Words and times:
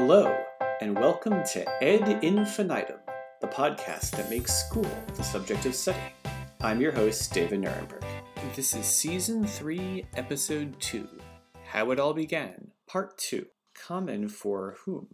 Hello, 0.00 0.32
and 0.80 0.96
welcome 0.96 1.42
to 1.54 1.82
Ed 1.82 2.22
Infinitum, 2.22 3.00
the 3.40 3.48
podcast 3.48 4.12
that 4.12 4.30
makes 4.30 4.52
school 4.52 4.88
the 5.16 5.24
subject 5.24 5.66
of 5.66 5.74
study. 5.74 5.98
I'm 6.60 6.80
your 6.80 6.92
host, 6.92 7.34
David 7.34 7.62
Nurenberg. 7.62 8.04
This 8.54 8.76
is 8.76 8.86
Season 8.86 9.44
3, 9.44 10.06
Episode 10.14 10.80
2 10.80 11.08
How 11.64 11.90
It 11.90 11.98
All 11.98 12.14
Began, 12.14 12.68
Part 12.86 13.18
2 13.18 13.46
Common 13.74 14.28
for 14.28 14.76
Whom? 14.84 15.08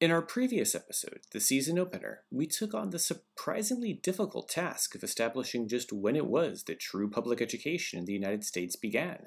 In 0.00 0.10
our 0.10 0.22
previous 0.22 0.74
episode, 0.74 1.20
the 1.32 1.38
season 1.38 1.78
opener, 1.78 2.20
we 2.30 2.46
took 2.46 2.72
on 2.72 2.88
the 2.88 2.98
surprisingly 2.98 3.92
difficult 4.02 4.48
task 4.48 4.94
of 4.94 5.04
establishing 5.04 5.68
just 5.68 5.92
when 5.92 6.16
it 6.16 6.26
was 6.26 6.64
that 6.64 6.80
true 6.80 7.10
public 7.10 7.42
education 7.42 7.98
in 7.98 8.06
the 8.06 8.14
United 8.14 8.44
States 8.44 8.76
began 8.76 9.26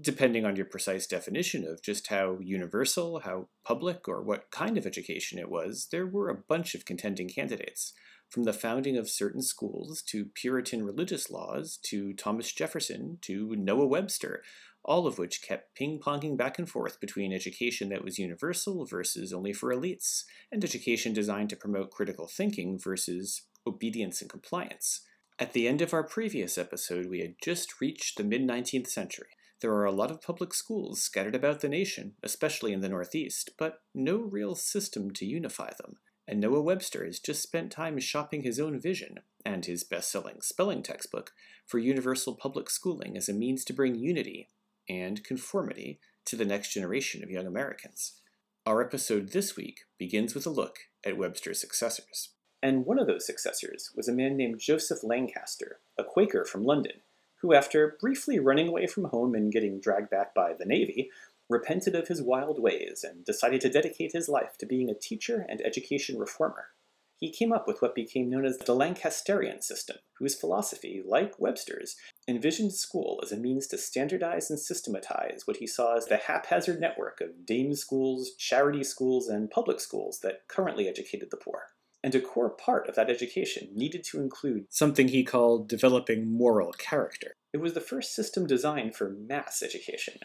depending 0.00 0.44
on 0.44 0.56
your 0.56 0.66
precise 0.66 1.06
definition 1.06 1.64
of 1.64 1.82
just 1.82 2.08
how 2.08 2.38
universal, 2.40 3.20
how 3.20 3.48
public, 3.64 4.08
or 4.08 4.22
what 4.22 4.50
kind 4.50 4.76
of 4.76 4.86
education 4.86 5.38
it 5.38 5.50
was, 5.50 5.88
there 5.92 6.06
were 6.06 6.28
a 6.28 6.42
bunch 6.48 6.74
of 6.74 6.84
contending 6.84 7.28
candidates. 7.28 7.92
From 8.28 8.42
the 8.42 8.52
founding 8.52 8.96
of 8.96 9.08
certain 9.08 9.40
schools 9.40 10.02
to 10.08 10.24
Puritan 10.24 10.84
religious 10.84 11.30
laws 11.30 11.78
to 11.84 12.12
Thomas 12.14 12.52
Jefferson 12.52 13.18
to 13.22 13.54
Noah 13.54 13.86
Webster, 13.86 14.42
all 14.84 15.06
of 15.06 15.18
which 15.18 15.42
kept 15.42 15.76
ping 15.76 16.00
ponging 16.00 16.36
back 16.36 16.58
and 16.58 16.68
forth 16.68 17.00
between 17.00 17.32
education 17.32 17.88
that 17.90 18.04
was 18.04 18.18
universal 18.18 18.84
versus 18.84 19.32
only 19.32 19.52
for 19.52 19.72
elites, 19.72 20.24
and 20.50 20.64
education 20.64 21.12
designed 21.12 21.50
to 21.50 21.56
promote 21.56 21.92
critical 21.92 22.26
thinking 22.26 22.78
versus 22.78 23.42
obedience 23.66 24.20
and 24.20 24.30
compliance. 24.30 25.02
At 25.38 25.52
the 25.52 25.68
end 25.68 25.82
of 25.82 25.92
our 25.92 26.04
previous 26.04 26.56
episode, 26.56 27.06
we 27.06 27.20
had 27.20 27.34
just 27.42 27.80
reached 27.80 28.16
the 28.16 28.24
mid 28.24 28.42
19th 28.42 28.88
century. 28.88 29.28
There 29.60 29.72
are 29.72 29.86
a 29.86 29.92
lot 29.92 30.10
of 30.10 30.20
public 30.20 30.52
schools 30.52 31.02
scattered 31.02 31.34
about 31.34 31.60
the 31.60 31.68
nation, 31.68 32.14
especially 32.22 32.72
in 32.72 32.80
the 32.80 32.88
Northeast, 32.88 33.50
but 33.58 33.80
no 33.94 34.18
real 34.18 34.54
system 34.54 35.10
to 35.12 35.24
unify 35.24 35.70
them. 35.78 35.96
And 36.28 36.40
Noah 36.40 36.60
Webster 36.60 37.04
has 37.06 37.18
just 37.18 37.42
spent 37.42 37.70
time 37.70 37.98
shopping 37.98 38.42
his 38.42 38.60
own 38.60 38.78
vision, 38.80 39.20
and 39.44 39.64
his 39.64 39.84
best 39.84 40.10
selling 40.10 40.40
spelling 40.42 40.82
textbook, 40.82 41.32
for 41.66 41.78
universal 41.78 42.34
public 42.34 42.68
schooling 42.68 43.16
as 43.16 43.28
a 43.28 43.32
means 43.32 43.64
to 43.64 43.72
bring 43.72 43.94
unity 43.94 44.48
and 44.88 45.24
conformity 45.24 46.00
to 46.26 46.36
the 46.36 46.44
next 46.44 46.72
generation 46.72 47.22
of 47.22 47.30
young 47.30 47.46
Americans. 47.46 48.20
Our 48.66 48.82
episode 48.82 49.30
this 49.30 49.56
week 49.56 49.82
begins 49.96 50.34
with 50.34 50.46
a 50.46 50.50
look 50.50 50.80
at 51.04 51.16
Webster's 51.16 51.60
successors. 51.60 52.30
And 52.62 52.84
one 52.84 52.98
of 52.98 53.06
those 53.06 53.24
successors 53.24 53.92
was 53.94 54.08
a 54.08 54.12
man 54.12 54.36
named 54.36 54.58
Joseph 54.58 55.04
Lancaster, 55.04 55.78
a 55.96 56.02
Quaker 56.02 56.44
from 56.44 56.64
London, 56.64 57.00
who, 57.46 57.54
after 57.54 57.96
briefly 58.00 58.40
running 58.40 58.66
away 58.66 58.88
from 58.88 59.04
home 59.04 59.32
and 59.36 59.52
getting 59.52 59.78
dragged 59.78 60.10
back 60.10 60.34
by 60.34 60.52
the 60.52 60.64
Navy, 60.64 61.10
repented 61.48 61.94
of 61.94 62.08
his 62.08 62.20
wild 62.20 62.60
ways 62.60 63.04
and 63.08 63.24
decided 63.24 63.60
to 63.60 63.68
dedicate 63.68 64.10
his 64.10 64.28
life 64.28 64.58
to 64.58 64.66
being 64.66 64.90
a 64.90 64.94
teacher 64.94 65.46
and 65.48 65.60
education 65.60 66.18
reformer. 66.18 66.70
He 67.18 67.30
came 67.30 67.52
up 67.52 67.68
with 67.68 67.80
what 67.80 67.94
became 67.94 68.28
known 68.28 68.44
as 68.44 68.58
the 68.58 68.74
Lancasterian 68.74 69.62
system, 69.62 69.98
whose 70.18 70.34
philosophy, 70.34 71.04
like 71.06 71.38
Webster's, 71.38 71.94
envisioned 72.26 72.74
school 72.74 73.20
as 73.22 73.30
a 73.30 73.36
means 73.36 73.68
to 73.68 73.78
standardize 73.78 74.50
and 74.50 74.58
systematize 74.58 75.42
what 75.44 75.58
he 75.58 75.68
saw 75.68 75.96
as 75.96 76.06
the 76.06 76.16
haphazard 76.16 76.80
network 76.80 77.20
of 77.20 77.46
dame 77.46 77.74
schools, 77.74 78.32
charity 78.36 78.82
schools, 78.82 79.28
and 79.28 79.52
public 79.52 79.78
schools 79.78 80.18
that 80.24 80.48
currently 80.48 80.88
educated 80.88 81.30
the 81.30 81.36
poor 81.36 81.68
and 82.06 82.14
a 82.14 82.20
core 82.20 82.50
part 82.50 82.88
of 82.88 82.94
that 82.94 83.10
education 83.10 83.66
needed 83.74 84.04
to 84.04 84.20
include 84.20 84.64
something 84.70 85.08
he 85.08 85.24
called 85.24 85.68
developing 85.68 86.30
moral 86.30 86.72
character. 86.72 87.34
It 87.52 87.56
was 87.56 87.74
the 87.74 87.80
first 87.80 88.14
system 88.14 88.46
designed 88.46 88.94
for 88.94 89.10
mass 89.10 89.60
education. 89.60 90.20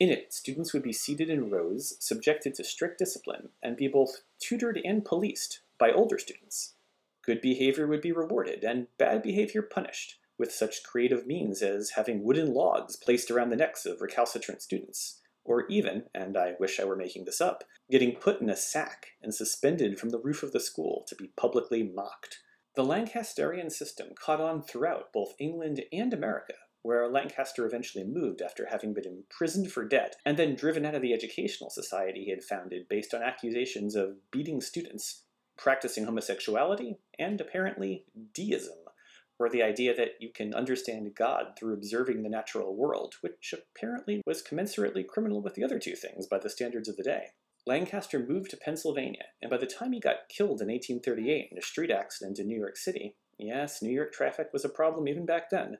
In 0.00 0.10
it, 0.10 0.34
students 0.34 0.72
would 0.72 0.82
be 0.82 0.92
seated 0.92 1.30
in 1.30 1.50
rows, 1.50 1.96
subjected 2.00 2.56
to 2.56 2.64
strict 2.64 2.98
discipline, 2.98 3.50
and 3.62 3.76
be 3.76 3.86
both 3.86 4.22
tutored 4.40 4.80
and 4.84 5.04
policed 5.04 5.60
by 5.78 5.92
older 5.92 6.18
students. 6.18 6.74
Good 7.24 7.40
behavior 7.40 7.86
would 7.86 8.00
be 8.00 8.10
rewarded, 8.10 8.64
and 8.64 8.88
bad 8.98 9.22
behavior 9.22 9.62
punished, 9.62 10.16
with 10.36 10.50
such 10.50 10.82
creative 10.82 11.28
means 11.28 11.62
as 11.62 11.90
having 11.90 12.24
wooden 12.24 12.52
logs 12.52 12.96
placed 12.96 13.30
around 13.30 13.50
the 13.50 13.56
necks 13.56 13.86
of 13.86 14.00
recalcitrant 14.00 14.62
students 14.62 15.20
or 15.44 15.66
even, 15.68 16.04
and 16.14 16.36
I 16.36 16.54
wish 16.58 16.80
I 16.80 16.84
were 16.84 16.96
making 16.96 17.24
this 17.24 17.40
up, 17.40 17.64
getting 17.90 18.16
put 18.16 18.40
in 18.40 18.48
a 18.48 18.56
sack 18.56 19.08
and 19.22 19.34
suspended 19.34 19.98
from 19.98 20.10
the 20.10 20.18
roof 20.18 20.42
of 20.42 20.52
the 20.52 20.60
school 20.60 21.04
to 21.08 21.14
be 21.14 21.32
publicly 21.36 21.82
mocked. 21.82 22.38
The 22.76 22.84
Lancasterian 22.84 23.70
system 23.70 24.08
caught 24.18 24.40
on 24.40 24.62
throughout 24.62 25.12
both 25.12 25.34
England 25.38 25.82
and 25.92 26.12
America, 26.12 26.54
where 26.82 27.08
Lancaster 27.08 27.64
eventually 27.64 28.04
moved 28.04 28.42
after 28.42 28.66
having 28.66 28.92
been 28.94 29.06
imprisoned 29.06 29.70
for 29.70 29.84
debt 29.84 30.16
and 30.24 30.36
then 30.36 30.54
driven 30.54 30.84
out 30.84 30.94
of 30.94 31.02
the 31.02 31.12
educational 31.12 31.70
society 31.70 32.24
he 32.24 32.30
had 32.30 32.42
founded 32.42 32.88
based 32.88 33.14
on 33.14 33.22
accusations 33.22 33.94
of 33.94 34.16
beating 34.30 34.60
students, 34.60 35.22
practicing 35.56 36.04
homosexuality, 36.04 36.96
and 37.18 37.40
apparently 37.40 38.04
deism 38.32 38.74
or 39.38 39.48
the 39.48 39.62
idea 39.62 39.94
that 39.94 40.12
you 40.20 40.30
can 40.30 40.54
understand 40.54 41.14
God 41.14 41.54
through 41.58 41.74
observing 41.74 42.22
the 42.22 42.28
natural 42.28 42.76
world, 42.76 43.14
which 43.20 43.52
apparently 43.52 44.22
was 44.26 44.42
commensurately 44.42 45.06
criminal 45.06 45.42
with 45.42 45.54
the 45.54 45.64
other 45.64 45.78
two 45.78 45.96
things 45.96 46.26
by 46.26 46.38
the 46.38 46.50
standards 46.50 46.88
of 46.88 46.96
the 46.96 47.02
day. 47.02 47.30
Lancaster 47.66 48.18
moved 48.18 48.50
to 48.50 48.58
Pennsylvania, 48.58 49.24
and 49.40 49.50
by 49.50 49.56
the 49.56 49.66
time 49.66 49.92
he 49.92 50.00
got 50.00 50.28
killed 50.28 50.60
in 50.60 50.68
1838 50.68 51.48
in 51.50 51.58
a 51.58 51.62
street 51.62 51.90
accident 51.90 52.38
in 52.38 52.46
New 52.46 52.58
York 52.58 52.76
City, 52.76 53.16
yes, 53.38 53.80
New 53.80 53.92
York 53.92 54.12
traffic 54.12 54.48
was 54.52 54.66
a 54.66 54.68
problem 54.68 55.08
even 55.08 55.24
back 55.24 55.48
then, 55.48 55.78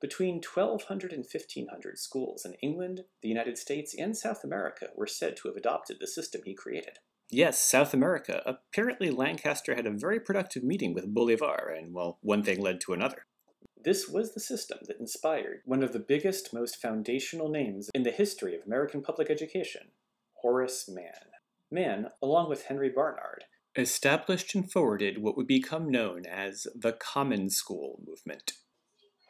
between 0.00 0.40
1,200 0.42 1.12
and 1.12 1.24
1,500 1.24 1.98
schools 1.98 2.44
in 2.44 2.54
England, 2.62 3.04
the 3.22 3.28
United 3.28 3.58
States, 3.58 3.96
and 3.98 4.16
South 4.16 4.44
America 4.44 4.88
were 4.94 5.06
said 5.06 5.36
to 5.36 5.48
have 5.48 5.56
adopted 5.56 5.96
the 5.98 6.06
system 6.06 6.42
he 6.44 6.54
created. 6.54 6.98
Yes, 7.30 7.58
South 7.58 7.94
America. 7.94 8.42
Apparently, 8.46 9.10
Lancaster 9.10 9.74
had 9.74 9.86
a 9.86 9.90
very 9.90 10.20
productive 10.20 10.62
meeting 10.62 10.94
with 10.94 11.12
Bolivar, 11.12 11.74
and, 11.76 11.92
well, 11.92 12.18
one 12.20 12.44
thing 12.44 12.60
led 12.60 12.80
to 12.82 12.92
another. 12.92 13.26
This 13.82 14.08
was 14.08 14.34
the 14.34 14.40
system 14.40 14.78
that 14.86 15.00
inspired 15.00 15.62
one 15.64 15.82
of 15.82 15.92
the 15.92 15.98
biggest, 15.98 16.54
most 16.54 16.80
foundational 16.80 17.48
names 17.48 17.90
in 17.92 18.04
the 18.04 18.12
history 18.12 18.54
of 18.54 18.62
American 18.64 19.02
public 19.02 19.30
education 19.30 19.88
Horace 20.44 20.90
Mann. 20.90 21.32
Mann, 21.70 22.08
along 22.20 22.50
with 22.50 22.64
Henry 22.64 22.90
Barnard, 22.90 23.44
established 23.76 24.54
and 24.54 24.70
forwarded 24.70 25.16
what 25.16 25.38
would 25.38 25.46
become 25.46 25.90
known 25.90 26.26
as 26.26 26.66
the 26.74 26.92
Common 26.92 27.48
School 27.48 28.02
movement. 28.06 28.52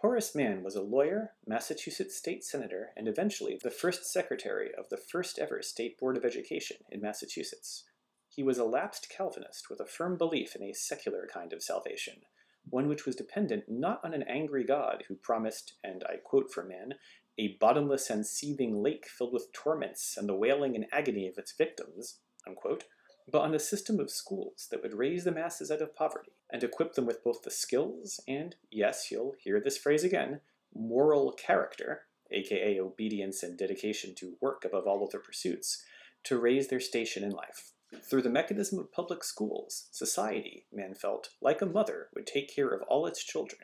Horace 0.01 0.35
Mann 0.35 0.65
was 0.65 0.75
a 0.75 0.83
lawyer, 0.83 1.35
Massachusetts 1.47 2.17
state 2.17 2.43
senator, 2.43 2.91
and 2.97 3.07
eventually 3.07 3.57
the 3.63 3.71
first 3.71 4.13
secretary 4.13 4.73
of 4.77 4.89
the 4.89 4.97
first 4.97 5.39
ever 5.39 5.63
State 5.63 6.01
Board 6.01 6.17
of 6.17 6.25
Education 6.25 6.79
in 6.91 7.01
Massachusetts. 7.01 7.85
He 8.29 8.43
was 8.43 8.59
a 8.59 8.65
lapsed 8.65 9.09
Calvinist 9.09 9.71
with 9.71 9.79
a 9.79 9.87
firm 9.87 10.19
belief 10.19 10.57
in 10.57 10.65
a 10.65 10.75
secular 10.75 11.29
kind 11.33 11.53
of 11.53 11.63
salvation, 11.63 12.23
one 12.69 12.89
which 12.89 13.07
was 13.07 13.15
dependent 13.15 13.67
not 13.69 14.01
on 14.03 14.15
an 14.15 14.25
angry 14.25 14.65
God 14.65 15.05
who 15.07 15.15
promised, 15.15 15.75
and 15.85 16.03
I 16.09 16.17
quote 16.17 16.51
from 16.53 16.71
Mann, 16.71 16.95
a 17.39 17.57
bottomless 17.61 18.11
and 18.11 18.27
seething 18.27 18.83
lake 18.83 19.07
filled 19.09 19.33
with 19.33 19.53
torments 19.53 20.17
and 20.17 20.29
the 20.29 20.35
wailing 20.35 20.77
and 20.77 20.87
agony 20.93 21.27
of 21.27 21.39
its 21.39 21.53
victims, 21.53 22.19
unquote, 22.47 22.85
but 23.31 23.41
on 23.41 23.55
a 23.55 23.59
system 23.59 23.99
of 23.99 24.11
schools 24.11 24.69
that 24.71 24.83
would 24.83 24.95
raise 24.95 25.25
the 25.25 25.33
masses 25.33 25.71
out 25.71 25.81
of 25.81 25.97
poverty 25.97 26.33
and 26.51 26.63
equip 26.63 26.95
them 26.95 27.07
with 27.07 27.25
both 27.25 27.43
the 27.43 27.51
skills 27.51 28.21
and, 28.29 28.57
yes, 28.71 29.11
you'll 29.11 29.35
hear 29.43 29.61
this 29.61 29.79
phrase 29.79 30.05
again, 30.05 30.41
moral 30.75 31.33
character, 31.33 32.03
aka 32.31 32.79
obedience 32.79 33.43
and 33.43 33.59
dedication 33.59 34.15
to 34.15 34.37
work 34.41 34.65
above 34.65 34.87
all 34.87 35.07
other 35.07 35.19
pursuits, 35.19 35.85
to 36.25 36.39
raise 36.39 36.69
their 36.69 36.81
station 36.81 37.23
in 37.23 37.31
life. 37.31 37.73
Through 38.03 38.23
the 38.23 38.31
mechanism 38.31 38.79
of 38.79 38.93
public 38.93 39.23
schools, 39.23 39.89
society, 39.93 40.67
Mann 40.73 40.95
felt, 40.95 41.31
like 41.41 41.63
a 41.63 41.67
mother, 41.67 42.09
would 42.15 42.27
take 42.27 42.55
care 42.55 42.69
of 42.69 42.83
all 42.83 43.07
its 43.07 43.23
children, 43.23 43.63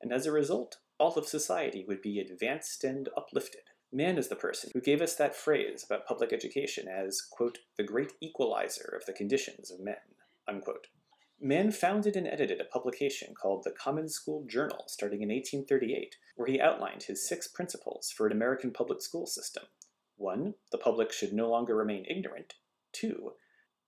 and 0.00 0.12
as 0.12 0.24
a 0.24 0.32
result, 0.32 0.78
all 0.98 1.14
of 1.14 1.26
society 1.26 1.84
would 1.86 2.02
be 2.02 2.20
advanced 2.20 2.84
and 2.84 3.08
uplifted. 3.16 3.62
Mann 3.92 4.16
is 4.16 4.28
the 4.28 4.36
person 4.36 4.70
who 4.72 4.80
gave 4.80 5.02
us 5.02 5.14
that 5.16 5.36
phrase 5.36 5.84
about 5.84 6.06
public 6.06 6.32
education 6.32 6.88
as, 6.88 7.20
quote, 7.20 7.58
the 7.76 7.84
great 7.84 8.12
equalizer 8.20 8.96
of 8.96 9.04
the 9.06 9.12
conditions 9.12 9.70
of 9.70 9.80
men, 9.80 9.96
unquote. 10.48 10.86
Mann 11.40 11.72
founded 11.72 12.14
and 12.14 12.26
edited 12.26 12.60
a 12.60 12.64
publication 12.64 13.34
called 13.34 13.64
the 13.64 13.72
Common 13.72 14.08
School 14.08 14.44
Journal 14.46 14.84
starting 14.86 15.22
in 15.22 15.28
1838, 15.28 16.16
where 16.36 16.46
he 16.46 16.60
outlined 16.60 17.02
his 17.02 17.28
six 17.28 17.48
principles 17.48 18.10
for 18.10 18.26
an 18.26 18.32
American 18.32 18.70
public 18.70 19.02
school 19.02 19.26
system. 19.26 19.64
One, 20.16 20.54
the 20.70 20.78
public 20.78 21.12
should 21.12 21.32
no 21.32 21.50
longer 21.50 21.74
remain 21.74 22.06
ignorant. 22.08 22.54
Two, 22.92 23.32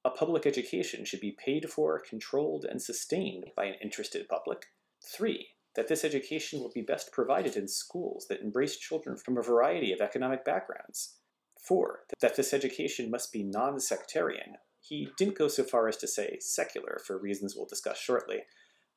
a 0.04 0.10
public 0.10 0.44
education 0.46 1.04
should 1.04 1.20
be 1.20 1.30
paid 1.32 1.70
for, 1.70 1.98
controlled, 1.98 2.64
and 2.64 2.82
sustained 2.82 3.52
by 3.56 3.66
an 3.66 3.76
interested 3.80 4.28
public. 4.28 4.66
Three, 5.00 5.53
that 5.76 5.88
this 5.88 6.04
education 6.04 6.60
will 6.60 6.70
be 6.74 6.82
best 6.82 7.12
provided 7.12 7.56
in 7.56 7.68
schools 7.68 8.26
that 8.28 8.40
embrace 8.40 8.76
children 8.76 9.16
from 9.16 9.36
a 9.36 9.42
variety 9.42 9.92
of 9.92 10.00
economic 10.00 10.44
backgrounds. 10.44 11.16
Four, 11.66 12.00
that 12.20 12.36
this 12.36 12.52
education 12.52 13.10
must 13.10 13.32
be 13.32 13.42
non 13.42 13.80
sectarian. 13.80 14.56
He 14.80 15.08
didn't 15.16 15.38
go 15.38 15.48
so 15.48 15.64
far 15.64 15.88
as 15.88 15.96
to 15.98 16.06
say 16.06 16.36
secular, 16.40 17.00
for 17.06 17.18
reasons 17.18 17.54
we'll 17.56 17.66
discuss 17.66 17.98
shortly. 17.98 18.42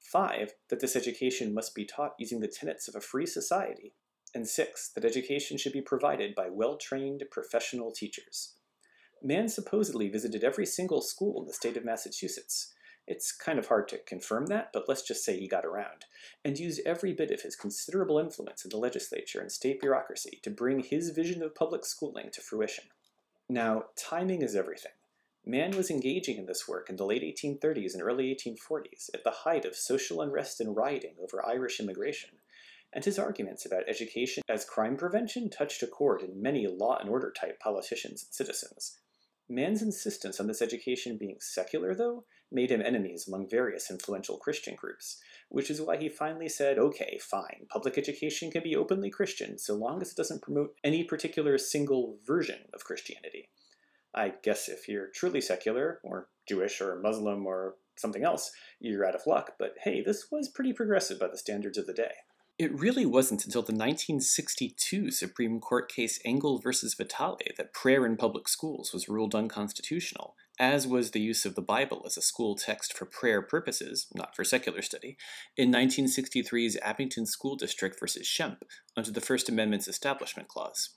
Five, 0.02 0.54
that 0.70 0.80
this 0.82 0.96
education 0.96 1.54
must 1.54 1.74
be 1.74 1.86
taught 1.86 2.16
using 2.20 2.42
the 2.42 2.48
tenets 2.48 2.88
of 2.88 2.96
a 2.96 3.02
free 3.02 3.26
society. 3.26 3.94
And 4.36 4.48
six, 4.48 4.92
that 4.94 5.06
education 5.06 5.58
should 5.58 5.72
be 5.72 5.82
provided 5.82 6.36
by 6.36 6.50
well 6.50 6.78
trained 6.78 7.24
professional 7.32 7.92
teachers. 7.92 8.56
Mann 9.24 9.48
supposedly 9.48 10.10
visited 10.10 10.44
every 10.44 10.66
single 10.66 11.02
school 11.02 11.42
in 11.42 11.48
the 11.48 11.54
state 11.54 11.78
of 11.78 11.86
Massachusetts. 11.86 12.74
It's 13.08 13.32
kind 13.32 13.58
of 13.58 13.68
hard 13.68 13.88
to 13.90 14.00
confirm 14.00 14.48
that, 14.48 14.72
but 14.74 14.90
let's 14.90 15.02
just 15.02 15.24
say 15.24 15.40
he 15.40 15.48
got 15.48 15.66
around, 15.66 16.06
and 16.44 16.60
used 16.60 16.82
every 16.86 17.14
bit 17.14 17.32
of 17.32 17.42
his 17.42 17.56
considerable 17.56 18.20
influence 18.20 18.66
in 18.66 18.70
the 18.70 18.78
legislature 18.78 19.40
and 19.40 19.50
state 19.50 19.80
bureaucracy 19.80 20.40
to 20.44 20.50
bring 20.50 20.84
his 20.84 21.12
vision 21.12 21.42
of 21.42 21.56
public 21.56 21.86
schooling 21.86 22.30
to 22.34 22.42
fruition. 22.42 22.84
Now, 23.50 23.86
timing 23.96 24.42
is 24.42 24.58
everything. 24.58 24.92
Mann 25.46 25.78
was 25.78 25.90
engaging 25.90 26.38
in 26.38 26.46
this 26.46 26.68
work 26.68 26.90
in 26.90 26.98
the 26.98 27.06
late 27.06 27.24
1830s 27.24 27.94
and 27.94 28.04
early 28.04 28.36
1840s, 28.36 29.10
at 29.14 29.24
the 29.24 29.32
height 29.32 29.64
of 29.64 29.78
social 29.78 30.22
unrest 30.22 30.60
and 30.60 30.76
rioting 30.76 31.16
over 31.24 31.46
Irish 31.48 31.80
immigration, 31.80 32.32
and 32.92 33.06
his 33.06 33.18
arguments 33.18 33.66
about 33.66 33.88
education 33.88 34.44
as 34.50 34.66
crime 34.66 34.98
prevention 34.98 35.50
touched 35.50 35.82
a 35.82 35.88
chord 35.88 36.22
in 36.22 36.42
many 36.42 36.68
law 36.68 36.98
and 36.98 37.10
order 37.10 37.32
type 37.32 37.62
politicians 37.62 38.26
and 38.26 38.34
citizens. 38.34 39.00
Mann's 39.48 39.82
insistence 39.82 40.42
on 40.42 40.48
this 40.48 40.62
education 40.62 41.16
being 41.18 41.38
secular, 41.40 41.96
though, 41.96 42.26
made 42.52 42.72
him 42.72 42.82
enemies 42.82 43.28
among 43.28 43.50
various 43.50 43.92
influential 43.92 44.38
Christian 44.38 44.76
groups, 44.76 45.18
which 45.50 45.70
is 45.70 45.82
why 45.82 45.98
he 45.98 46.10
finally 46.10 46.50
said, 46.50 46.78
okay, 46.78 47.20
fine, 47.22 47.68
public 47.70 47.98
education 47.98 48.52
can 48.52 48.64
be 48.64 48.76
openly 48.76 49.10
Christian 49.10 49.58
so 49.58 49.76
long 49.76 50.02
as 50.02 50.12
it 50.12 50.18
doesn't 50.18 50.42
promote 50.42 50.76
any 50.84 51.04
particular 51.04 51.58
single 51.58 52.18
version 52.26 52.60
of 52.74 52.84
Christianity. 52.84 53.50
I 54.16 54.34
guess 54.44 54.70
if 54.70 54.88
you're 54.88 55.08
truly 55.14 55.42
secular, 55.42 56.00
or 56.04 56.30
Jewish, 56.48 56.82
or 56.82 57.00
Muslim, 57.00 57.46
or 57.46 57.76
something 57.98 58.24
else, 58.24 58.52
you're 58.80 59.06
out 59.06 59.16
of 59.16 59.28
luck, 59.28 59.54
but 59.60 59.76
hey, 59.84 60.02
this 60.02 60.28
was 60.32 60.50
pretty 60.50 60.74
progressive 60.74 61.20
by 61.20 61.28
the 61.28 61.38
standards 61.38 61.78
of 61.78 61.86
the 61.86 61.94
day. 61.94 62.14
It 62.58 62.74
really 62.74 63.06
wasn't 63.06 63.46
until 63.46 63.62
the 63.62 63.74
1962 63.74 65.12
Supreme 65.12 65.60
Court 65.60 65.92
case 65.92 66.20
Engel 66.26 66.58
v. 66.58 66.72
Vitale 66.98 67.52
that 67.56 67.74
prayer 67.74 68.04
in 68.04 68.18
public 68.18 68.48
schools 68.48 68.92
was 68.94 69.08
ruled 69.08 69.36
unconstitutional, 69.36 70.36
as 70.60 70.88
was 70.88 71.12
the 71.12 71.22
use 71.22 71.46
of 71.46 71.56
the 71.56 71.62
Bible 71.62 72.04
as 72.06 72.18
a 72.18 72.22
school 72.22 72.56
text 72.56 72.98
for 72.98 73.06
prayer 73.06 73.42
purposes, 73.42 74.08
not 74.16 74.36
for 74.36 74.44
secular 74.44 74.82
study, 74.82 75.18
in 75.56 75.72
1963's 75.72 76.78
Abington 76.82 77.26
School 77.26 77.56
District 77.56 78.00
v. 78.00 78.06
Schempp 78.22 78.64
under 78.96 79.12
the 79.12 79.22
First 79.22 79.50
Amendment's 79.50 79.88
Establishment 79.88 80.48
Clause. 80.48 80.92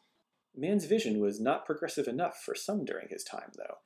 Mann's 0.56 0.86
vision 0.86 1.20
was 1.20 1.40
not 1.40 1.66
progressive 1.66 2.08
enough 2.08 2.40
for 2.44 2.54
some 2.54 2.84
during 2.84 3.08
his 3.08 3.22
time, 3.22 3.52
though. 3.56 3.76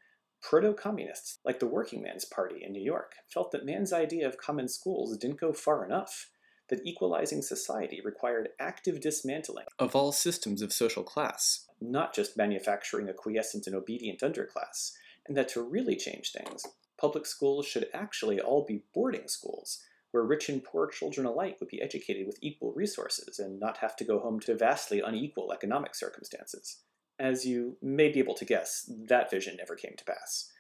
Proto 0.41 0.75
communists, 0.75 1.39
like 1.45 1.59
the 1.59 1.67
Working 1.67 2.03
Man's 2.03 2.25
Party 2.25 2.63
in 2.63 2.73
New 2.73 2.83
York, 2.83 3.13
felt 3.33 3.51
that 3.53 3.65
Mann's 3.65 3.93
idea 3.93 4.29
of 4.29 4.39
common 4.39 4.69
schools 4.69 5.17
didn't 5.17 5.41
go 5.41 5.53
far 5.53 5.85
enough, 5.85 6.29
that 6.71 6.81
equalizing 6.85 7.43
society 7.43 8.01
required 8.05 8.49
active 8.59 9.01
dismantling 9.01 9.67
of 9.79 9.95
all 9.95 10.13
systems 10.13 10.63
of 10.63 10.73
social 10.73 11.03
class, 11.03 11.67
not 11.81 12.15
just 12.15 12.37
manufacturing 12.37 13.09
a 13.09 13.13
quiescent 13.13 13.67
and 13.67 13.77
obedient 13.77 14.21
underclass, 14.21 14.93
and 15.27 15.37
that 15.37 15.49
to 15.51 15.63
really 15.63 15.97
change 15.97 16.33
things, 16.33 16.65
public 16.99 17.27
schools 17.27 17.67
should 17.67 17.89
actually 17.93 18.41
all 18.41 18.65
be 18.65 18.85
boarding 18.95 19.29
schools 19.29 19.81
where 20.15 20.23
rich 20.23 20.49
and 20.49 20.63
poor 20.63 20.87
children 20.87 21.27
alike 21.27 21.57
would 21.59 21.69
be 21.69 21.83
educated 21.83 22.25
with 22.25 22.39
equal 22.41 22.73
resources 22.73 23.41
and 23.41 23.59
not 23.59 23.79
have 23.79 23.97
to 23.97 24.05
go 24.05 24.21
home 24.21 24.39
to 24.39 24.55
vastly 24.55 25.01
unequal 25.01 25.53
economic 25.53 25.93
circumstances. 25.93 26.83
As 27.19 27.45
you 27.45 27.77
may 27.83 28.11
be 28.11 28.21
able 28.21 28.35
to 28.35 28.45
guess, 28.45 28.89
that 29.09 29.31
vision 29.31 29.57
never 29.57 29.75
came 29.75 29.95
to 29.97 30.05
pass. 30.05 30.53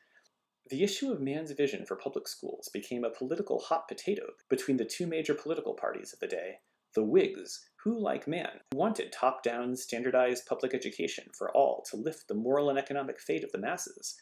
The 0.70 0.82
issue 0.82 1.12
of 1.12 1.20
Mann's 1.20 1.52
vision 1.52 1.84
for 1.87 1.94
public 1.94 2.26
schools 2.26 2.69
became 2.72 3.05
a 3.05 3.10
political 3.10 3.60
hot 3.60 3.87
potato 3.87 4.25
between 4.49 4.76
the 4.76 4.84
two 4.84 5.06
major 5.06 5.34
political 5.34 5.75
parties 5.75 6.12
of 6.12 6.20
the 6.20 6.26
day, 6.26 6.56
the 6.94 7.05
Whigs, 7.05 7.69
who, 7.84 7.99
like 7.99 8.26
Mann, 8.26 8.60
wanted 8.72 9.12
top 9.12 9.43
down, 9.43 9.76
standardized 9.76 10.46
public 10.46 10.75
education 10.75 11.26
for 11.37 11.55
all 11.55 11.84
to 11.90 11.96
lift 11.96 12.28
the 12.28 12.34
moral 12.34 12.70
and 12.70 12.78
economic 12.78 13.20
fate 13.20 13.44
of 13.44 13.52
the 13.52 13.58
masses, 13.58 14.17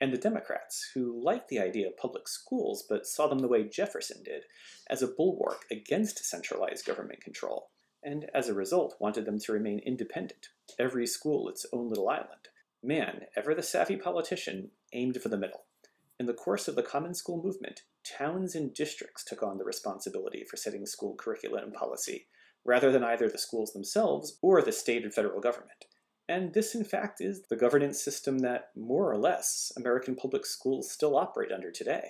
and 0.00 0.12
the 0.12 0.18
Democrats, 0.18 0.90
who 0.94 1.22
liked 1.22 1.48
the 1.48 1.58
idea 1.58 1.86
of 1.86 1.96
public 1.96 2.28
schools 2.28 2.84
but 2.88 3.06
saw 3.06 3.26
them 3.26 3.38
the 3.38 3.48
way 3.48 3.68
Jefferson 3.68 4.22
did, 4.22 4.44
as 4.88 5.02
a 5.02 5.08
bulwark 5.08 5.64
against 5.70 6.24
centralized 6.24 6.84
government 6.84 7.20
control, 7.22 7.70
and 8.02 8.30
as 8.34 8.48
a 8.48 8.54
result 8.54 8.96
wanted 9.00 9.24
them 9.24 9.38
to 9.38 9.52
remain 9.52 9.80
independent, 9.80 10.48
every 10.78 11.06
school 11.06 11.48
its 11.48 11.66
own 11.72 11.88
little 11.88 12.08
island. 12.08 12.48
Mann, 12.82 13.22
ever 13.36 13.54
the 13.54 13.62
savvy 13.62 13.96
politician, 13.96 14.70
aimed 14.92 15.20
for 15.20 15.28
the 15.28 15.38
middle. 15.38 15.64
In 16.20 16.26
the 16.26 16.34
course 16.34 16.68
of 16.68 16.76
the 16.76 16.82
Common 16.82 17.14
School 17.14 17.42
movement, 17.42 17.82
towns 18.04 18.54
and 18.54 18.72
districts 18.72 19.24
took 19.24 19.42
on 19.42 19.58
the 19.58 19.64
responsibility 19.64 20.44
for 20.48 20.56
setting 20.56 20.86
school 20.86 21.14
curricula 21.14 21.62
and 21.62 21.72
policy, 21.72 22.28
rather 22.64 22.92
than 22.92 23.04
either 23.04 23.28
the 23.28 23.38
schools 23.38 23.72
themselves 23.72 24.38
or 24.40 24.62
the 24.62 24.72
state 24.72 25.02
and 25.04 25.12
federal 25.12 25.40
government. 25.40 25.86
And 26.28 26.52
this, 26.52 26.74
in 26.74 26.84
fact, 26.84 27.20
is 27.20 27.46
the 27.48 27.56
governance 27.56 28.02
system 28.02 28.40
that, 28.40 28.70
more 28.74 29.10
or 29.10 29.16
less, 29.16 29.70
American 29.76 30.16
public 30.16 30.44
schools 30.44 30.90
still 30.90 31.16
operate 31.16 31.52
under 31.52 31.70
today. 31.70 32.08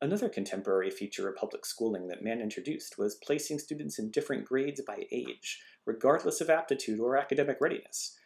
Another 0.00 0.28
contemporary 0.28 0.90
feature 0.90 1.28
of 1.28 1.36
public 1.36 1.66
schooling 1.66 2.06
that 2.06 2.22
Mann 2.22 2.40
introduced 2.40 2.96
was 2.96 3.16
placing 3.16 3.58
students 3.58 3.98
in 3.98 4.10
different 4.10 4.44
grades 4.44 4.80
by 4.86 5.06
age, 5.10 5.60
regardless 5.84 6.40
of 6.40 6.48
aptitude 6.48 7.00
or 7.00 7.16
academic 7.16 7.58
readiness. 7.60 8.16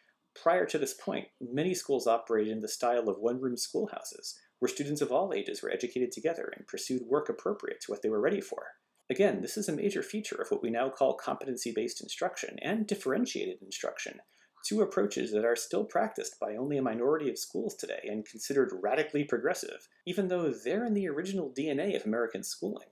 Prior 0.40 0.66
to 0.66 0.78
this 0.78 0.94
point, 0.94 1.28
many 1.40 1.74
schools 1.74 2.06
operated 2.06 2.52
in 2.52 2.60
the 2.60 2.68
style 2.68 3.08
of 3.08 3.18
one 3.18 3.40
room 3.40 3.56
schoolhouses, 3.56 4.38
where 4.58 4.68
students 4.68 5.00
of 5.00 5.10
all 5.10 5.32
ages 5.34 5.62
were 5.62 5.70
educated 5.70 6.12
together 6.12 6.52
and 6.56 6.66
pursued 6.66 7.02
work 7.06 7.28
appropriate 7.28 7.80
to 7.80 7.90
what 7.90 8.02
they 8.02 8.08
were 8.08 8.20
ready 8.20 8.40
for. 8.40 8.62
Again, 9.10 9.40
this 9.42 9.56
is 9.56 9.68
a 9.68 9.76
major 9.76 10.02
feature 10.02 10.40
of 10.40 10.50
what 10.50 10.62
we 10.62 10.70
now 10.70 10.88
call 10.88 11.14
competency 11.14 11.72
based 11.74 12.00
instruction 12.00 12.56
and 12.62 12.86
differentiated 12.86 13.60
instruction, 13.60 14.20
two 14.64 14.80
approaches 14.80 15.32
that 15.32 15.44
are 15.44 15.56
still 15.56 15.84
practiced 15.84 16.38
by 16.38 16.56
only 16.56 16.76
a 16.76 16.82
minority 16.82 17.28
of 17.28 17.38
schools 17.38 17.74
today 17.74 18.06
and 18.08 18.26
considered 18.26 18.72
radically 18.82 19.24
progressive, 19.24 19.88
even 20.06 20.28
though 20.28 20.50
they're 20.50 20.84
in 20.84 20.94
the 20.94 21.08
original 21.08 21.50
DNA 21.50 21.96
of 21.96 22.06
American 22.06 22.42
schooling. 22.42 22.88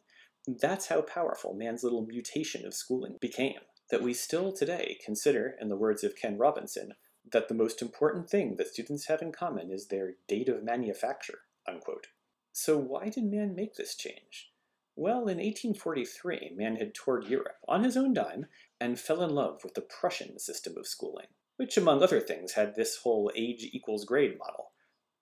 That's 0.47 0.89
how 0.89 1.03
powerful 1.03 1.55
Mann's 1.55 1.85
little 1.85 2.07
mutation 2.07 2.65
of 2.65 2.75
schooling 2.75 3.17
became, 3.21 3.61
that 3.91 4.03
we 4.03 4.15
still 4.15 4.53
today 4.53 4.99
consider, 5.05 5.55
in 5.61 5.69
the 5.69 5.77
words 5.77 6.03
of 6.03 6.17
Ken 6.17 6.39
Robinson, 6.39 6.95
that 7.31 7.49
the 7.49 7.55
most 7.55 7.83
important 7.83 8.29
thing 8.29 8.57
that 8.57 8.69
students 8.69 9.07
have 9.07 9.23
in 9.23 9.33
common 9.33 9.71
is 9.71 9.87
their 9.87 10.15
date 10.27 10.49
of 10.49 10.65
manufacture. 10.65 11.41
Unquote. 11.69 12.09
So 12.53 12.79
why 12.79 13.11
did 13.11 13.25
Mann 13.25 13.55
make 13.55 13.75
this 13.75 13.95
change? 13.95 14.51
Well, 14.97 15.29
in 15.29 15.39
1843, 15.39 16.53
Mann 16.57 16.77
had 16.77 16.95
toured 16.95 17.27
Europe 17.27 17.59
on 17.69 17.85
his 17.85 17.97
own 17.97 18.13
dime 18.13 18.47
and 18.81 18.99
fell 18.99 19.23
in 19.23 19.31
love 19.31 19.61
with 19.63 19.75
the 19.75 19.83
Prussian 19.83 20.39
system 20.39 20.77
of 20.77 20.87
schooling 20.87 21.27
which 21.61 21.77
among 21.77 22.03
other 22.03 22.21
things 22.21 22.53
had 22.53 22.75
this 22.75 22.97
whole 22.97 23.31
age 23.37 23.69
equals 23.71 24.07
grade 24.07 24.39
model. 24.39 24.71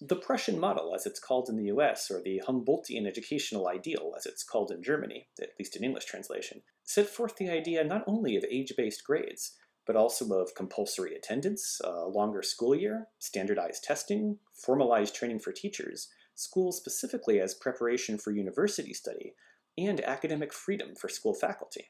The 0.01 0.15
Prussian 0.15 0.61
model, 0.61 0.95
as 0.95 1.05
it's 1.05 1.19
called 1.19 1.49
in 1.49 1.57
the 1.57 1.65
US, 1.65 2.13
or 2.13 2.23
the 2.23 2.41
Humboldtian 2.47 3.09
educational 3.09 3.67
ideal, 3.67 4.13
as 4.17 4.25
it's 4.25 4.45
called 4.45 4.71
in 4.71 4.81
Germany, 4.81 5.27
at 5.43 5.51
least 5.59 5.75
in 5.75 5.83
English 5.83 6.05
translation, 6.05 6.63
set 6.85 7.09
forth 7.09 7.35
the 7.35 7.51
idea 7.51 7.83
not 7.83 8.05
only 8.07 8.37
of 8.37 8.45
age-based 8.49 9.03
grades, 9.03 9.57
but 9.85 9.97
also 9.97 10.33
of 10.33 10.55
compulsory 10.55 11.17
attendance, 11.17 11.81
a 11.83 12.07
longer 12.07 12.43
school 12.43 12.73
year, 12.73 13.09
standardized 13.19 13.83
testing, 13.83 14.39
formalized 14.65 15.17
training 15.17 15.41
for 15.41 15.51
teachers, 15.51 16.07
school 16.37 16.71
specifically 16.71 17.41
as 17.41 17.55
preparation 17.55 18.17
for 18.17 18.31
university 18.31 18.95
study, 18.95 19.35
and 19.77 20.01
academic 20.03 20.53
freedom 20.53 20.95
for 20.95 21.09
school 21.09 21.35
faculty. 21.35 21.89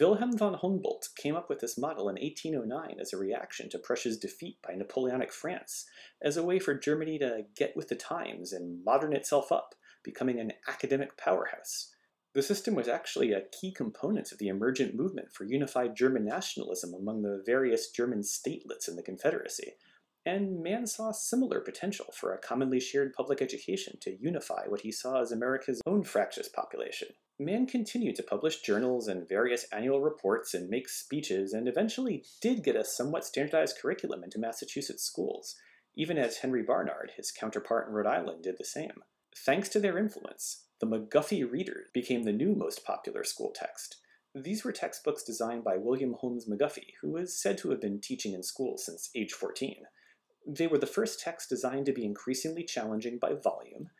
Wilhelm 0.00 0.36
von 0.36 0.54
Humboldt 0.54 1.10
came 1.16 1.36
up 1.36 1.48
with 1.48 1.60
this 1.60 1.78
model 1.78 2.08
in 2.08 2.16
1809 2.16 2.96
as 3.00 3.12
a 3.12 3.16
reaction 3.16 3.70
to 3.70 3.78
Prussia's 3.78 4.18
defeat 4.18 4.58
by 4.66 4.74
Napoleonic 4.74 5.32
France, 5.32 5.84
as 6.20 6.36
a 6.36 6.42
way 6.42 6.58
for 6.58 6.74
Germany 6.74 7.16
to 7.20 7.44
get 7.54 7.76
with 7.76 7.88
the 7.88 7.94
times 7.94 8.52
and 8.52 8.82
modern 8.84 9.12
itself 9.12 9.52
up, 9.52 9.76
becoming 10.02 10.40
an 10.40 10.52
academic 10.66 11.16
powerhouse. 11.16 11.92
The 12.32 12.42
system 12.42 12.74
was 12.74 12.88
actually 12.88 13.32
a 13.32 13.44
key 13.52 13.70
component 13.70 14.32
of 14.32 14.38
the 14.38 14.48
emergent 14.48 14.96
movement 14.96 15.32
for 15.32 15.44
unified 15.44 15.94
German 15.94 16.24
nationalism 16.24 16.92
among 16.92 17.22
the 17.22 17.44
various 17.46 17.90
German 17.90 18.22
statelets 18.22 18.88
in 18.88 18.96
the 18.96 19.02
Confederacy, 19.02 19.74
and 20.26 20.60
Mann 20.60 20.88
saw 20.88 21.12
similar 21.12 21.60
potential 21.60 22.06
for 22.12 22.32
a 22.32 22.38
commonly 22.38 22.80
shared 22.80 23.12
public 23.12 23.40
education 23.40 23.98
to 24.00 24.16
unify 24.20 24.64
what 24.66 24.80
he 24.80 24.90
saw 24.90 25.20
as 25.20 25.30
America's 25.30 25.80
own 25.86 26.02
fractious 26.02 26.48
population. 26.48 27.08
Mann 27.38 27.66
continued 27.66 28.14
to 28.16 28.22
publish 28.22 28.60
journals 28.60 29.08
and 29.08 29.28
various 29.28 29.64
annual 29.72 30.00
reports 30.00 30.54
and 30.54 30.70
make 30.70 30.88
speeches, 30.88 31.52
and 31.52 31.66
eventually 31.66 32.24
did 32.40 32.62
get 32.62 32.76
a 32.76 32.84
somewhat 32.84 33.24
standardized 33.24 33.78
curriculum 33.80 34.22
into 34.22 34.38
Massachusetts 34.38 35.02
schools, 35.02 35.56
even 35.96 36.16
as 36.16 36.38
Henry 36.38 36.62
Barnard, 36.62 37.12
his 37.16 37.32
counterpart 37.32 37.88
in 37.88 37.94
Rhode 37.94 38.06
Island, 38.06 38.44
did 38.44 38.56
the 38.58 38.64
same. 38.64 39.02
Thanks 39.36 39.68
to 39.70 39.80
their 39.80 39.98
influence, 39.98 40.66
the 40.80 40.86
McGuffey 40.86 41.50
Readers 41.50 41.88
became 41.92 42.22
the 42.22 42.32
new 42.32 42.54
most 42.54 42.84
popular 42.84 43.24
school 43.24 43.52
text. 43.52 43.96
These 44.32 44.64
were 44.64 44.72
textbooks 44.72 45.24
designed 45.24 45.64
by 45.64 45.76
William 45.76 46.14
Holmes 46.14 46.48
McGuffey, 46.48 46.94
who 47.00 47.12
was 47.12 47.40
said 47.40 47.58
to 47.58 47.70
have 47.70 47.80
been 47.80 48.00
teaching 48.00 48.32
in 48.32 48.42
school 48.44 48.78
since 48.78 49.10
age 49.14 49.32
14. 49.32 49.84
They 50.46 50.66
were 50.66 50.78
the 50.78 50.86
first 50.86 51.20
texts 51.20 51.48
designed 51.48 51.86
to 51.86 51.92
be 51.92 52.04
increasingly 52.04 52.64
challenging 52.64 53.18
by 53.18 53.34
volume, 53.34 53.90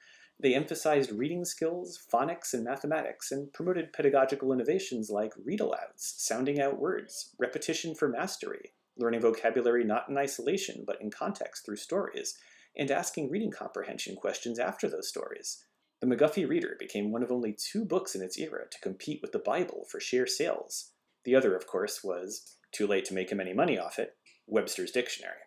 they 0.40 0.54
emphasized 0.54 1.12
reading 1.12 1.44
skills, 1.44 1.98
phonics, 2.12 2.52
and 2.52 2.64
mathematics, 2.64 3.30
and 3.30 3.52
promoted 3.52 3.92
pedagogical 3.92 4.52
innovations 4.52 5.08
like 5.10 5.32
read-alouds, 5.44 6.14
sounding 6.18 6.60
out 6.60 6.80
words, 6.80 7.34
repetition 7.38 7.94
for 7.94 8.08
mastery, 8.08 8.72
learning 8.98 9.20
vocabulary 9.20 9.84
not 9.84 10.08
in 10.08 10.18
isolation 10.18 10.84
but 10.86 11.00
in 11.00 11.10
context 11.10 11.64
through 11.64 11.76
stories, 11.76 12.36
and 12.76 12.90
asking 12.90 13.30
reading 13.30 13.50
comprehension 13.50 14.16
questions 14.16 14.58
after 14.58 14.88
those 14.88 15.08
stories. 15.08 15.64
The 16.00 16.08
McGuffey 16.08 16.46
Reader 16.46 16.76
became 16.78 17.12
one 17.12 17.22
of 17.22 17.30
only 17.30 17.56
two 17.56 17.84
books 17.84 18.14
in 18.14 18.20
its 18.20 18.36
era 18.36 18.64
to 18.70 18.80
compete 18.80 19.20
with 19.22 19.32
the 19.32 19.38
Bible 19.38 19.86
for 19.88 20.00
sheer 20.00 20.26
sales. 20.26 20.90
The 21.24 21.34
other, 21.34 21.56
of 21.56 21.66
course, 21.66 22.02
was, 22.02 22.56
too 22.72 22.86
late 22.86 23.04
to 23.06 23.14
make 23.14 23.30
him 23.30 23.40
any 23.40 23.54
money 23.54 23.78
off 23.78 23.98
it, 23.98 24.16
Webster's 24.46 24.90
Dictionary. 24.90 25.38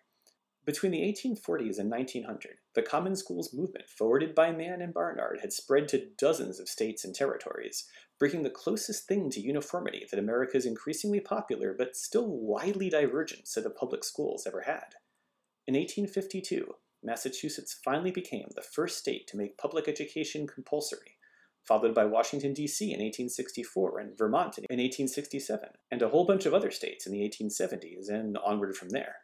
Between 0.67 0.91
the 0.91 0.99
1840s 0.99 1.79
and 1.79 1.89
1900, 1.89 2.57
the 2.75 2.81
Common 2.81 3.15
Schools 3.15 3.53
movement, 3.53 3.87
forwarded 3.87 4.35
by 4.35 4.51
Mann 4.51 4.81
and 4.81 4.93
Barnard, 4.93 5.39
had 5.39 5.53
spread 5.53 5.87
to 5.87 6.09
dozens 6.17 6.59
of 6.59 6.67
states 6.67 7.05
and 7.05 7.15
territories, 7.15 7.85
bringing 8.19 8.43
the 8.43 8.49
closest 8.49 9.07
thing 9.07 9.29
to 9.29 9.39
uniformity 9.39 10.05
that 10.11 10.19
America's 10.19 10.65
increasingly 10.65 11.21
popular 11.21 11.73
but 11.73 11.95
still 11.95 12.27
widely 12.27 12.89
divergent 12.89 13.47
set 13.47 13.65
of 13.65 13.77
public 13.77 14.03
schools 14.03 14.45
ever 14.45 14.63
had. 14.63 14.95
In 15.67 15.73
1852, 15.73 16.75
Massachusetts 17.01 17.79
finally 17.85 18.11
became 18.11 18.49
the 18.53 18.61
first 18.61 18.97
state 18.97 19.25
to 19.27 19.37
make 19.37 19.57
public 19.57 19.87
education 19.87 20.45
compulsory, 20.47 21.15
followed 21.65 21.95
by 21.95 22.03
Washington, 22.03 22.53
D.C. 22.53 22.83
in 22.83 22.99
1864 22.99 23.99
and 23.99 24.17
Vermont 24.17 24.57
in 24.57 24.63
1867, 24.63 25.69
and 25.91 26.01
a 26.01 26.09
whole 26.09 26.25
bunch 26.25 26.45
of 26.45 26.53
other 26.53 26.71
states 26.71 27.05
in 27.05 27.13
the 27.13 27.21
1870s 27.21 28.09
and 28.09 28.37
onward 28.39 28.75
from 28.75 28.89
there. 28.89 29.15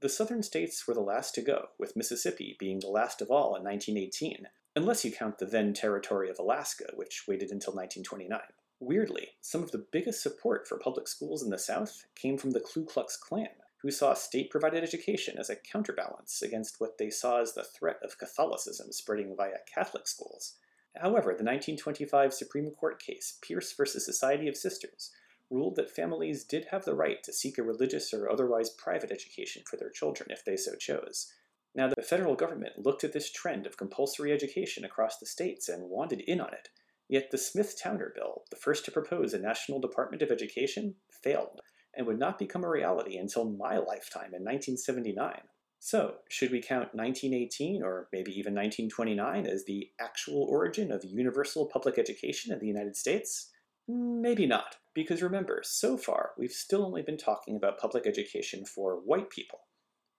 The 0.00 0.08
southern 0.08 0.42
states 0.42 0.86
were 0.86 0.94
the 0.94 1.00
last 1.00 1.34
to 1.34 1.42
go, 1.42 1.68
with 1.78 1.94
Mississippi 1.94 2.56
being 2.58 2.80
the 2.80 2.88
last 2.88 3.20
of 3.20 3.30
all 3.30 3.54
in 3.54 3.62
1918, 3.62 4.48
unless 4.74 5.04
you 5.04 5.12
count 5.12 5.38
the 5.38 5.44
then 5.44 5.74
territory 5.74 6.30
of 6.30 6.38
Alaska, 6.38 6.86
which 6.94 7.24
waited 7.28 7.50
until 7.50 7.74
1929. 7.74 8.40
Weirdly, 8.78 9.32
some 9.42 9.62
of 9.62 9.72
the 9.72 9.86
biggest 9.92 10.22
support 10.22 10.66
for 10.66 10.78
public 10.78 11.06
schools 11.06 11.42
in 11.42 11.50
the 11.50 11.58
South 11.58 12.06
came 12.14 12.38
from 12.38 12.52
the 12.52 12.60
Ku 12.60 12.86
Klux 12.86 13.18
Klan, 13.18 13.48
who 13.82 13.90
saw 13.90 14.14
state 14.14 14.50
provided 14.50 14.82
education 14.82 15.36
as 15.38 15.50
a 15.50 15.56
counterbalance 15.56 16.40
against 16.40 16.80
what 16.80 16.96
they 16.96 17.10
saw 17.10 17.42
as 17.42 17.52
the 17.52 17.64
threat 17.64 17.98
of 18.02 18.18
Catholicism 18.18 18.92
spreading 18.92 19.36
via 19.36 19.58
Catholic 19.72 20.08
schools. 20.08 20.54
However, 20.96 21.28
the 21.28 21.44
1925 21.44 22.32
Supreme 22.32 22.70
Court 22.70 23.02
case, 23.02 23.38
Pierce 23.42 23.72
v. 23.72 23.84
Society 23.84 24.48
of 24.48 24.56
Sisters, 24.56 25.10
ruled 25.50 25.76
that 25.76 25.90
families 25.90 26.44
did 26.44 26.66
have 26.70 26.84
the 26.84 26.94
right 26.94 27.22
to 27.24 27.32
seek 27.32 27.58
a 27.58 27.62
religious 27.62 28.14
or 28.14 28.30
otherwise 28.30 28.70
private 28.70 29.10
education 29.10 29.62
for 29.66 29.76
their 29.76 29.90
children 29.90 30.30
if 30.30 30.44
they 30.44 30.56
so 30.56 30.74
chose. 30.76 31.32
Now, 31.74 31.88
the 31.88 32.02
federal 32.02 32.34
government 32.34 32.84
looked 32.84 33.04
at 33.04 33.12
this 33.12 33.30
trend 33.30 33.66
of 33.66 33.76
compulsory 33.76 34.32
education 34.32 34.84
across 34.84 35.18
the 35.18 35.26
states 35.26 35.68
and 35.68 35.88
wanted 35.88 36.20
in 36.20 36.40
on 36.40 36.52
it. 36.52 36.68
Yet 37.08 37.30
the 37.30 37.38
Smith-Towner 37.38 38.12
bill, 38.14 38.44
the 38.50 38.56
first 38.56 38.84
to 38.84 38.90
propose 38.90 39.34
a 39.34 39.38
national 39.38 39.80
Department 39.80 40.22
of 40.22 40.30
Education, 40.30 40.94
failed 41.22 41.60
and 41.94 42.06
would 42.06 42.18
not 42.18 42.38
become 42.38 42.64
a 42.64 42.68
reality 42.68 43.16
until 43.16 43.44
my 43.44 43.78
lifetime 43.78 44.32
in 44.32 44.44
1979. 44.44 45.40
So, 45.80 46.16
should 46.28 46.52
we 46.52 46.60
count 46.60 46.94
1918 46.94 47.82
or 47.82 48.08
maybe 48.12 48.32
even 48.32 48.54
1929 48.54 49.46
as 49.46 49.64
the 49.64 49.88
actual 49.98 50.42
origin 50.44 50.92
of 50.92 51.02
universal 51.04 51.66
public 51.66 51.98
education 51.98 52.52
in 52.52 52.58
the 52.58 52.66
United 52.66 52.96
States? 52.96 53.50
Maybe 53.88 54.46
not, 54.46 54.76
because 54.94 55.22
remember, 55.22 55.60
so 55.64 55.96
far 55.96 56.30
we've 56.36 56.52
still 56.52 56.84
only 56.84 57.02
been 57.02 57.18
talking 57.18 57.56
about 57.56 57.78
public 57.78 58.06
education 58.06 58.64
for 58.64 58.94
white 58.94 59.30
people. 59.30 59.60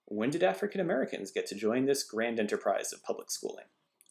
When 0.06 0.30
did 0.30 0.42
African 0.42 0.80
Americans 0.80 1.30
get 1.30 1.46
to 1.48 1.54
join 1.54 1.86
this 1.86 2.04
grand 2.04 2.38
enterprise 2.40 2.92
of 2.92 3.04
public 3.04 3.30
schooling? 3.30 3.66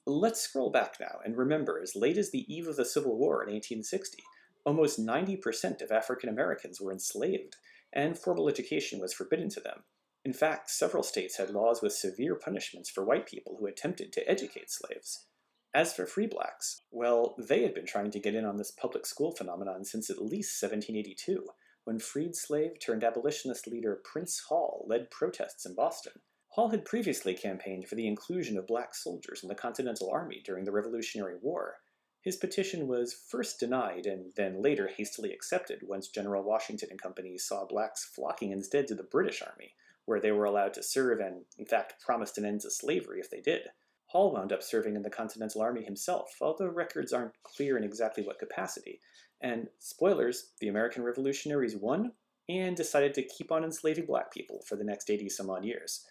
Let's 0.05 0.41
scroll 0.41 0.71
back 0.71 0.95
now 0.99 1.19
and 1.23 1.37
remember 1.37 1.79
as 1.81 1.95
late 1.95 2.17
as 2.17 2.31
the 2.31 2.51
eve 2.53 2.67
of 2.67 2.75
the 2.75 2.85
Civil 2.85 3.17
War 3.17 3.43
in 3.43 3.53
1860, 3.53 4.23
almost 4.65 4.99
90% 4.99 5.81
of 5.81 5.91
African 5.91 6.29
Americans 6.29 6.81
were 6.81 6.91
enslaved, 6.91 7.57
and 7.93 8.17
formal 8.17 8.49
education 8.49 8.99
was 8.99 9.13
forbidden 9.13 9.49
to 9.49 9.59
them. 9.59 9.83
In 10.23 10.33
fact, 10.33 10.69
several 10.69 11.03
states 11.03 11.37
had 11.37 11.49
laws 11.49 11.81
with 11.81 11.93
severe 11.93 12.35
punishments 12.35 12.89
for 12.89 13.03
white 13.03 13.27
people 13.27 13.57
who 13.59 13.67
attempted 13.67 14.13
to 14.13 14.29
educate 14.29 14.69
slaves. 14.69 15.25
As 15.73 15.93
for 15.93 16.05
free 16.05 16.27
blacks, 16.27 16.81
well, 16.91 17.33
they 17.37 17.63
had 17.63 17.73
been 17.73 17.85
trying 17.85 18.11
to 18.11 18.19
get 18.19 18.35
in 18.35 18.43
on 18.43 18.57
this 18.57 18.71
public 18.71 19.05
school 19.05 19.31
phenomenon 19.31 19.85
since 19.85 20.09
at 20.09 20.21
least 20.21 20.61
1782, 20.61 21.47
when 21.85 21.97
freed 21.97 22.35
slave 22.35 22.77
turned 22.77 23.05
abolitionist 23.05 23.67
leader 23.67 24.01
Prince 24.03 24.41
Hall 24.49 24.85
led 24.89 25.09
protests 25.09 25.65
in 25.65 25.73
Boston. 25.73 26.13
Hall 26.49 26.69
had 26.69 26.83
previously 26.83 27.33
campaigned 27.33 27.87
for 27.87 27.95
the 27.95 28.07
inclusion 28.07 28.57
of 28.57 28.67
black 28.67 28.93
soldiers 28.93 29.43
in 29.43 29.47
the 29.47 29.55
Continental 29.55 30.09
Army 30.09 30.41
during 30.43 30.65
the 30.65 30.73
Revolutionary 30.73 31.37
War. 31.41 31.77
His 32.21 32.35
petition 32.35 32.89
was 32.89 33.13
first 33.13 33.57
denied 33.57 34.05
and 34.05 34.33
then 34.35 34.61
later 34.61 34.87
hastily 34.89 35.31
accepted 35.31 35.79
once 35.83 36.09
General 36.09 36.43
Washington 36.43 36.89
and 36.91 37.01
company 37.01 37.37
saw 37.37 37.65
blacks 37.65 38.03
flocking 38.03 38.51
instead 38.51 38.87
to 38.89 38.95
the 38.95 39.03
British 39.03 39.41
Army, 39.41 39.75
where 40.03 40.19
they 40.19 40.33
were 40.33 40.43
allowed 40.43 40.73
to 40.73 40.83
serve 40.83 41.21
and, 41.21 41.45
in 41.57 41.65
fact, 41.65 42.03
promised 42.05 42.37
an 42.37 42.43
end 42.43 42.59
to 42.61 42.69
slavery 42.69 43.21
if 43.21 43.29
they 43.29 43.39
did. 43.39 43.69
Hall 44.11 44.33
wound 44.33 44.51
up 44.51 44.61
serving 44.61 44.97
in 44.97 45.03
the 45.03 45.09
Continental 45.09 45.61
Army 45.61 45.83
himself, 45.83 46.35
although 46.41 46.67
records 46.67 47.13
aren't 47.13 47.41
clear 47.43 47.77
in 47.77 47.83
exactly 47.85 48.23
what 48.23 48.39
capacity. 48.39 48.99
And 49.39 49.69
spoilers, 49.79 50.49
the 50.59 50.67
American 50.67 51.03
Revolutionaries 51.03 51.77
won 51.77 52.11
and 52.49 52.75
decided 52.75 53.13
to 53.13 53.23
keep 53.23 53.53
on 53.53 53.63
enslaving 53.63 54.05
black 54.05 54.33
people 54.33 54.63
for 54.67 54.75
the 54.75 54.83
next 54.83 55.09
80 55.09 55.29
some 55.29 55.49
odd 55.49 55.63
years. 55.63 56.05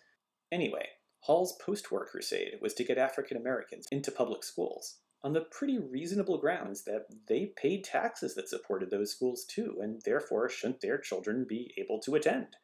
Anyway, 0.50 0.86
Hall's 1.20 1.58
post 1.58 1.92
war 1.92 2.06
crusade 2.06 2.54
was 2.62 2.72
to 2.74 2.84
get 2.84 2.96
African 2.96 3.36
Americans 3.36 3.86
into 3.92 4.10
public 4.10 4.44
schools, 4.44 4.96
on 5.22 5.34
the 5.34 5.42
pretty 5.42 5.78
reasonable 5.78 6.38
grounds 6.38 6.84
that 6.84 7.04
they 7.28 7.52
paid 7.54 7.84
taxes 7.84 8.34
that 8.34 8.48
supported 8.48 8.90
those 8.90 9.12
schools 9.12 9.44
too, 9.44 9.78
and 9.82 10.00
therefore 10.06 10.48
shouldn't 10.48 10.80
their 10.80 10.96
children 10.96 11.44
be 11.46 11.74
able 11.76 12.00
to 12.00 12.14
attend? 12.14 12.56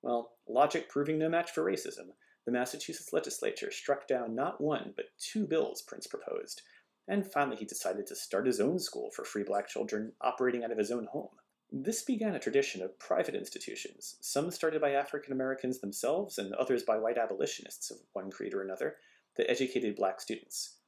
Well, 0.00 0.34
logic 0.48 0.88
proving 0.88 1.18
no 1.18 1.28
match 1.28 1.50
for 1.50 1.64
racism, 1.64 2.10
the 2.50 2.58
Massachusetts 2.58 3.12
legislature 3.12 3.70
struck 3.70 4.08
down 4.08 4.34
not 4.34 4.60
one, 4.60 4.92
but 4.96 5.16
two 5.20 5.46
bills 5.46 5.82
Prince 5.82 6.08
proposed, 6.08 6.62
and 7.06 7.24
finally 7.24 7.56
he 7.56 7.64
decided 7.64 8.08
to 8.08 8.16
start 8.16 8.44
his 8.44 8.58
own 8.58 8.80
school 8.80 9.10
for 9.14 9.24
free 9.24 9.44
black 9.44 9.68
children 9.68 10.10
operating 10.20 10.64
out 10.64 10.72
of 10.72 10.78
his 10.78 10.90
own 10.90 11.06
home. 11.12 11.28
This 11.70 12.02
began 12.02 12.34
a 12.34 12.40
tradition 12.40 12.82
of 12.82 12.98
private 12.98 13.36
institutions, 13.36 14.16
some 14.20 14.50
started 14.50 14.80
by 14.80 14.94
African 14.94 15.32
Americans 15.32 15.78
themselves 15.78 16.38
and 16.38 16.52
others 16.54 16.82
by 16.82 16.98
white 16.98 17.18
abolitionists 17.18 17.88
of 17.92 17.98
one 18.14 18.32
creed 18.32 18.52
or 18.52 18.62
another, 18.62 18.96
that 19.36 19.48
educated 19.48 19.94
black 19.94 20.20
students. 20.20 20.78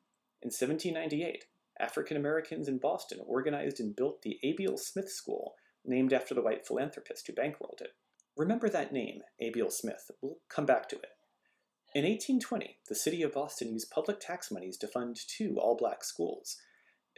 In 0.43 0.49
1798, 0.49 1.45
African 1.79 2.17
Americans 2.17 2.67
in 2.67 2.79
Boston 2.79 3.21
organized 3.25 3.79
and 3.79 3.95
built 3.95 4.23
the 4.23 4.41
Abiel 4.43 4.77
Smith 4.77 5.11
School, 5.11 5.55
named 5.85 6.13
after 6.13 6.35
the 6.35 6.43
white 6.43 6.67
philanthropist 6.67 7.25
who 7.29 7.33
bankrolled 7.33 7.81
it. 7.81 7.95
Remember 8.37 8.69
that 8.69 8.93
name, 8.93 9.21
Abiel 9.41 9.71
Smith. 9.71 10.11
We'll 10.21 10.39
come 10.49 10.67
back 10.67 10.89
to 10.89 10.97
it. 10.97 11.11
In 11.95 12.05
1820, 12.05 12.79
the 12.89 12.95
city 12.95 13.23
of 13.23 13.35
Boston 13.35 13.71
used 13.71 13.91
public 13.91 14.19
tax 14.19 14.51
monies 14.51 14.79
to 14.79 14.87
fund 14.87 15.15
two 15.29 15.59
all 15.61 15.77
black 15.77 16.03
schools. 16.03 16.57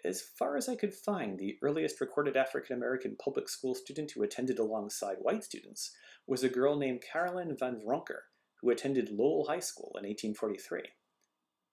As 0.04 0.21
far 0.21 0.57
as 0.57 0.69
I 0.69 0.75
could 0.75 0.93
find, 0.93 1.38
the 1.38 1.59
earliest 1.62 2.00
recorded 2.00 2.37
African 2.37 2.76
American 2.76 3.14
public 3.16 3.49
school 3.49 3.76
student 3.76 4.11
who 4.11 4.25
attended 4.25 4.59
alongside 4.59 5.19
white 5.21 5.45
students 5.45 5.93
was 6.26 6.43
a 6.43 6.49
girl 6.49 6.75
named 6.75 7.04
Carolyn 7.09 7.57
Van 7.57 7.81
Vronker, 7.87 8.23
who 8.61 8.71
attended 8.71 9.11
Lowell 9.11 9.47
High 9.47 9.61
School 9.61 9.93
in 9.97 10.09
1843. 10.09 10.83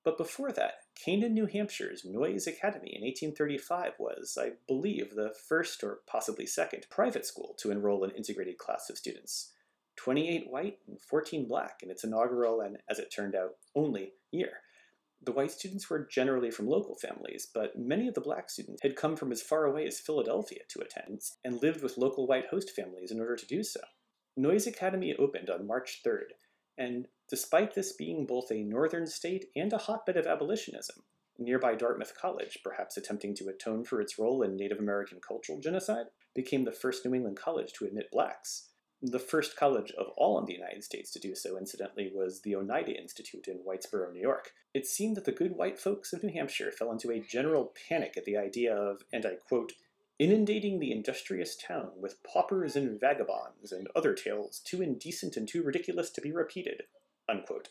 But 0.03 0.17
before 0.17 0.51
that, 0.51 0.75
Canaan, 0.93 1.33
New 1.33 1.47
Hampshire's 1.47 2.05
Noyes 2.05 2.45
Academy 2.45 2.95
in 2.95 3.01
1835 3.01 3.93
was, 3.97 4.37
I 4.39 4.51
believe, 4.67 5.15
the 5.15 5.33
first 5.47 5.83
or 5.83 6.01
possibly 6.05 6.45
second 6.45 6.85
private 6.91 7.25
school 7.25 7.55
to 7.57 7.71
enroll 7.71 8.03
an 8.03 8.11
integrated 8.11 8.59
class 8.59 8.91
of 8.91 8.97
students. 8.99 9.53
28 10.03 10.49
white 10.49 10.79
and 10.87 10.99
14 10.99 11.47
black 11.47 11.81
in 11.83 11.91
its 11.91 12.03
inaugural 12.03 12.61
and, 12.61 12.77
as 12.89 12.97
it 12.97 13.13
turned 13.15 13.35
out, 13.35 13.51
only 13.75 14.13
year. 14.31 14.49
The 15.23 15.31
white 15.31 15.51
students 15.51 15.91
were 15.91 16.07
generally 16.11 16.49
from 16.49 16.67
local 16.67 16.95
families, 16.95 17.47
but 17.53 17.77
many 17.77 18.07
of 18.07 18.15
the 18.15 18.21
black 18.21 18.49
students 18.49 18.81
had 18.81 18.95
come 18.95 19.15
from 19.15 19.31
as 19.31 19.43
far 19.43 19.65
away 19.65 19.85
as 19.85 19.99
Philadelphia 19.99 20.61
to 20.69 20.79
attend 20.79 21.21
and 21.43 21.61
lived 21.61 21.83
with 21.83 21.99
local 21.99 22.25
white 22.25 22.47
host 22.47 22.71
families 22.71 23.11
in 23.11 23.19
order 23.19 23.35
to 23.35 23.45
do 23.45 23.61
so. 23.61 23.79
Noyes 24.35 24.65
Academy 24.65 25.15
opened 25.19 25.51
on 25.51 25.67
March 25.67 26.01
3rd, 26.03 26.31
and 26.79 27.07
despite 27.29 27.75
this 27.75 27.93
being 27.93 28.25
both 28.25 28.51
a 28.51 28.63
northern 28.63 29.05
state 29.05 29.45
and 29.55 29.71
a 29.71 29.77
hotbed 29.77 30.17
of 30.17 30.25
abolitionism, 30.25 31.03
nearby 31.37 31.75
Dartmouth 31.75 32.13
College, 32.19 32.57
perhaps 32.63 32.97
attempting 32.97 33.35
to 33.35 33.49
atone 33.49 33.83
for 33.83 34.01
its 34.01 34.17
role 34.17 34.41
in 34.41 34.55
Native 34.55 34.79
American 34.79 35.19
cultural 35.19 35.59
genocide, 35.59 36.07
became 36.33 36.65
the 36.65 36.71
first 36.71 37.05
New 37.05 37.13
England 37.13 37.37
college 37.37 37.73
to 37.73 37.85
admit 37.85 38.09
blacks. 38.11 38.70
The 39.03 39.17
first 39.17 39.55
college 39.55 39.91
of 39.97 40.09
all 40.15 40.37
in 40.37 40.45
the 40.45 40.53
United 40.53 40.83
States 40.83 41.09
to 41.11 41.19
do 41.19 41.33
so, 41.33 41.57
incidentally, 41.57 42.11
was 42.13 42.41
the 42.41 42.55
Oneida 42.55 42.91
Institute 42.91 43.47
in 43.47 43.63
Whitesboro, 43.65 44.13
New 44.13 44.21
York. 44.21 44.51
It 44.75 44.85
seemed 44.85 45.17
that 45.17 45.25
the 45.25 45.31
good 45.31 45.55
white 45.55 45.79
folks 45.79 46.13
of 46.13 46.23
New 46.23 46.31
Hampshire 46.31 46.71
fell 46.71 46.91
into 46.91 47.09
a 47.09 47.19
general 47.19 47.73
panic 47.89 48.13
at 48.15 48.25
the 48.25 48.37
idea 48.37 48.75
of, 48.75 49.01
and 49.11 49.25
I 49.25 49.37
quote, 49.47 49.73
inundating 50.19 50.79
the 50.79 50.91
industrious 50.91 51.55
town 51.55 51.93
with 51.99 52.21
paupers 52.21 52.75
and 52.75 52.99
vagabonds 52.99 53.71
and 53.71 53.87
other 53.95 54.13
tales 54.13 54.59
too 54.63 54.83
indecent 54.83 55.35
and 55.35 55.47
too 55.47 55.63
ridiculous 55.63 56.11
to 56.11 56.21
be 56.21 56.31
repeated, 56.31 56.83
unquote. 57.27 57.69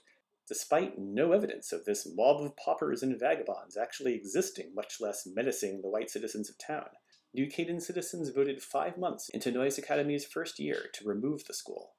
Despite 0.48 0.98
no 0.98 1.30
evidence 1.30 1.70
of 1.70 1.84
this 1.84 2.08
mob 2.12 2.42
of 2.42 2.56
paupers 2.56 3.04
and 3.04 3.20
vagabonds 3.20 3.76
actually 3.76 4.14
existing, 4.14 4.74
much 4.74 5.00
less 5.00 5.28
menacing 5.32 5.80
the 5.80 5.88
white 5.88 6.10
citizens 6.10 6.50
of 6.50 6.58
town, 6.58 6.88
New 7.32 7.48
Canaan 7.48 7.80
citizens 7.80 8.30
voted 8.30 8.60
five 8.60 8.98
months 8.98 9.28
into 9.28 9.52
Noyes 9.52 9.78
Academy's 9.78 10.24
first 10.24 10.58
year 10.58 10.86
to 10.94 11.08
remove 11.08 11.44
the 11.44 11.54
school. 11.54 11.92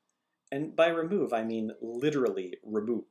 And 0.52 0.76
by 0.76 0.88
remove, 0.88 1.32
I 1.32 1.44
mean 1.44 1.72
literally 1.82 2.58
remove. 2.64 3.06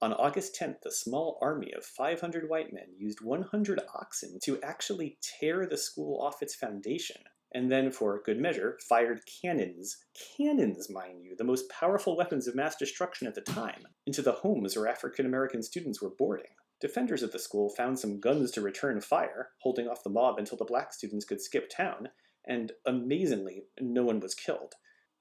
On 0.00 0.14
August 0.14 0.58
10th, 0.58 0.86
a 0.86 0.90
small 0.90 1.38
army 1.42 1.70
of 1.76 1.84
500 1.84 2.48
white 2.48 2.72
men 2.72 2.86
used 2.96 3.20
100 3.20 3.80
oxen 3.94 4.38
to 4.44 4.58
actually 4.62 5.18
tear 5.20 5.66
the 5.66 5.76
school 5.76 6.18
off 6.22 6.40
its 6.40 6.54
foundation, 6.54 7.20
and 7.52 7.70
then, 7.70 7.90
for 7.90 8.22
good 8.24 8.40
measure, 8.40 8.78
fired 8.88 9.20
cannons, 9.42 9.98
cannons, 10.38 10.88
mind 10.88 11.22
you, 11.22 11.36
the 11.36 11.44
most 11.44 11.68
powerful 11.68 12.16
weapons 12.16 12.46
of 12.46 12.54
mass 12.54 12.76
destruction 12.76 13.26
at 13.26 13.34
the 13.34 13.42
time, 13.42 13.86
into 14.06 14.22
the 14.22 14.32
homes 14.32 14.74
where 14.76 14.88
African 14.88 15.26
American 15.26 15.62
students 15.62 16.00
were 16.00 16.14
boarding. 16.16 16.54
Defenders 16.80 17.22
of 17.22 17.32
the 17.32 17.38
school 17.38 17.68
found 17.68 17.98
some 17.98 18.20
guns 18.20 18.50
to 18.52 18.62
return 18.62 19.00
fire, 19.00 19.50
holding 19.60 19.86
off 19.86 20.02
the 20.02 20.10
mob 20.10 20.38
until 20.38 20.56
the 20.56 20.64
black 20.64 20.92
students 20.94 21.26
could 21.26 21.42
skip 21.42 21.68
town, 21.68 22.08
and 22.46 22.72
amazingly, 22.86 23.64
no 23.78 24.02
one 24.02 24.18
was 24.18 24.34
killed. 24.34 24.74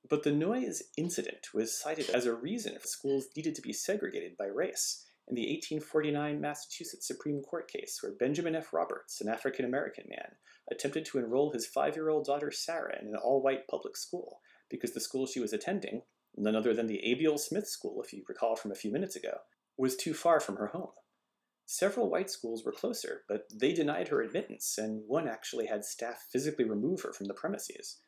But 0.10 0.24
the 0.24 0.32
Noyes 0.32 0.82
incident 0.98 1.54
was 1.54 1.78
cited 1.78 2.10
as 2.10 2.26
a 2.26 2.34
reason 2.34 2.78
schools 2.86 3.28
needed 3.36 3.56
to 3.56 3.62
be 3.62 3.74
segregated 3.74 4.38
by 4.38 4.46
race 4.46 5.06
in 5.28 5.36
the 5.36 5.42
1849 5.42 6.40
Massachusetts 6.40 7.06
Supreme 7.06 7.42
Court 7.42 7.70
case 7.70 8.00
where 8.02 8.14
Benjamin 8.14 8.56
F. 8.56 8.74
Roberts, 8.74 9.20
an 9.20 9.28
African 9.28 9.66
American 9.66 10.06
man, 10.10 10.38
attempted 10.72 11.06
to 11.06 11.20
enroll 11.20 11.52
his 11.52 11.68
five 11.68 11.96
year 11.96 12.10
old 12.10 12.26
daughter 12.26 12.52
Sarah 12.52 12.98
in 13.02 13.10
an 13.10 13.16
all 13.16 13.42
white 13.42 13.68
public 13.68 13.98
school 13.98 14.40
because 14.70 14.94
the 14.94 15.02
school 15.02 15.28
she 15.28 15.40
was 15.40 15.54
attending, 15.54 16.04
none 16.38 16.56
other 16.56 16.74
than 16.74 16.88
the 16.88 17.02
Abiel 17.12 17.38
Smith 17.38 17.68
School, 17.68 18.02
if 18.02 18.14
you 18.14 18.24
recall 18.28 18.56
from 18.56 18.72
a 18.72 18.76
few 18.76 18.92
minutes 18.92 19.16
ago, 19.16 19.40
was 19.78 19.96
too 19.96 20.14
far 20.14 20.40
from 20.40 20.56
her 20.56 20.68
home. 20.68 20.92
Several 21.72 22.10
white 22.10 22.32
schools 22.32 22.66
were 22.66 22.72
closer, 22.72 23.26
but 23.28 23.46
they 23.54 23.74
denied 23.74 24.08
her 24.08 24.24
admittance, 24.24 24.80
and 24.80 25.04
one 25.06 25.28
actually 25.28 25.68
had 25.68 25.86
staff 25.86 26.26
physically 26.32 26.66
remove 26.66 27.04
her 27.04 27.14
from 27.14 27.28
the 27.28 27.34
premises. 27.36 28.00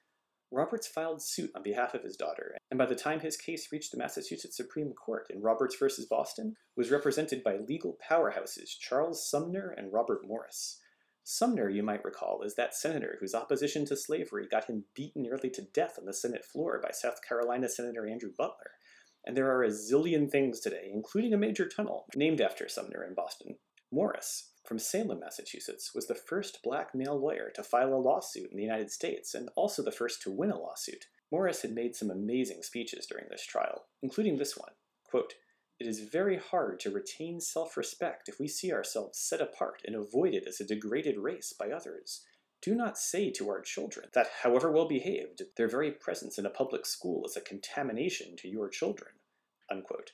Roberts 0.49 0.87
filed 0.87 1.21
suit 1.21 1.51
on 1.53 1.61
behalf 1.61 1.93
of 1.93 2.01
his 2.01 2.17
daughter, 2.17 2.57
and 2.71 2.79
by 2.79 2.87
the 2.87 2.95
time 2.95 3.19
his 3.19 3.37
case 3.37 3.71
reached 3.71 3.91
the 3.91 3.99
Massachusetts 3.99 4.57
Supreme 4.57 4.93
Court 4.93 5.27
in 5.29 5.43
Roberts 5.43 5.75
v. 5.75 5.87
Boston, 6.09 6.55
was 6.75 6.89
represented 6.89 7.43
by 7.43 7.57
legal 7.57 7.99
powerhouses 8.03 8.69
Charles 8.79 9.29
Sumner 9.29 9.69
and 9.77 9.93
Robert 9.93 10.25
Morris. 10.25 10.79
Sumner, 11.23 11.69
you 11.69 11.83
might 11.83 12.03
recall, 12.03 12.41
is 12.41 12.55
that 12.55 12.73
senator 12.73 13.17
whose 13.19 13.35
opposition 13.35 13.85
to 13.85 13.95
slavery 13.95 14.47
got 14.49 14.65
him 14.65 14.85
beaten 14.95 15.21
nearly 15.21 15.51
to 15.51 15.61
death 15.61 15.99
on 15.99 16.05
the 16.05 16.15
Senate 16.15 16.45
floor 16.45 16.81
by 16.81 16.89
South 16.89 17.21
Carolina 17.21 17.69
Senator 17.69 18.07
Andrew 18.07 18.31
Butler. 18.35 18.71
And 19.25 19.37
there 19.37 19.51
are 19.55 19.63
a 19.63 19.69
zillion 19.69 20.29
things 20.29 20.59
today, 20.59 20.89
including 20.91 21.33
a 21.33 21.37
major 21.37 21.67
tunnel, 21.67 22.05
named 22.15 22.41
after 22.41 22.67
Sumner 22.67 23.03
in 23.03 23.13
Boston. 23.13 23.57
Morris, 23.91 24.51
from 24.65 24.79
Salem, 24.79 25.19
Massachusetts, 25.19 25.93
was 25.93 26.07
the 26.07 26.15
first 26.15 26.59
black 26.63 26.95
male 26.95 27.19
lawyer 27.19 27.51
to 27.55 27.63
file 27.63 27.93
a 27.93 27.95
lawsuit 27.95 28.49
in 28.51 28.57
the 28.57 28.63
United 28.63 28.91
States 28.91 29.33
and 29.33 29.49
also 29.55 29.83
the 29.83 29.91
first 29.91 30.21
to 30.21 30.31
win 30.31 30.51
a 30.51 30.57
lawsuit. 30.57 31.07
Morris 31.31 31.61
had 31.61 31.71
made 31.71 31.95
some 31.95 32.09
amazing 32.09 32.63
speeches 32.63 33.05
during 33.05 33.25
this 33.29 33.45
trial, 33.45 33.85
including 34.01 34.37
this 34.37 34.57
one. 34.57 34.71
Quote, 35.03 35.33
it 35.79 35.87
is 35.87 36.01
very 36.11 36.37
hard 36.37 36.79
to 36.81 36.91
retain 36.91 37.41
self 37.41 37.75
respect 37.75 38.29
if 38.29 38.39
we 38.39 38.47
see 38.47 38.71
ourselves 38.71 39.17
set 39.17 39.41
apart 39.41 39.81
and 39.83 39.95
avoided 39.95 40.45
as 40.47 40.59
a 40.59 40.65
degraded 40.65 41.17
race 41.17 41.53
by 41.57 41.71
others. 41.71 42.23
Do 42.61 42.75
not 42.75 42.97
say 42.97 43.31
to 43.31 43.49
our 43.49 43.61
children 43.61 44.09
that, 44.13 44.29
however 44.43 44.71
well 44.71 44.87
behaved, 44.87 45.41
their 45.57 45.67
very 45.67 45.91
presence 45.91 46.37
in 46.37 46.45
a 46.45 46.49
public 46.49 46.85
school 46.85 47.25
is 47.25 47.35
a 47.35 47.41
contamination 47.41 48.35
to 48.37 48.47
your 48.47 48.69
children. 48.69 49.13
Unquote. 49.69 50.11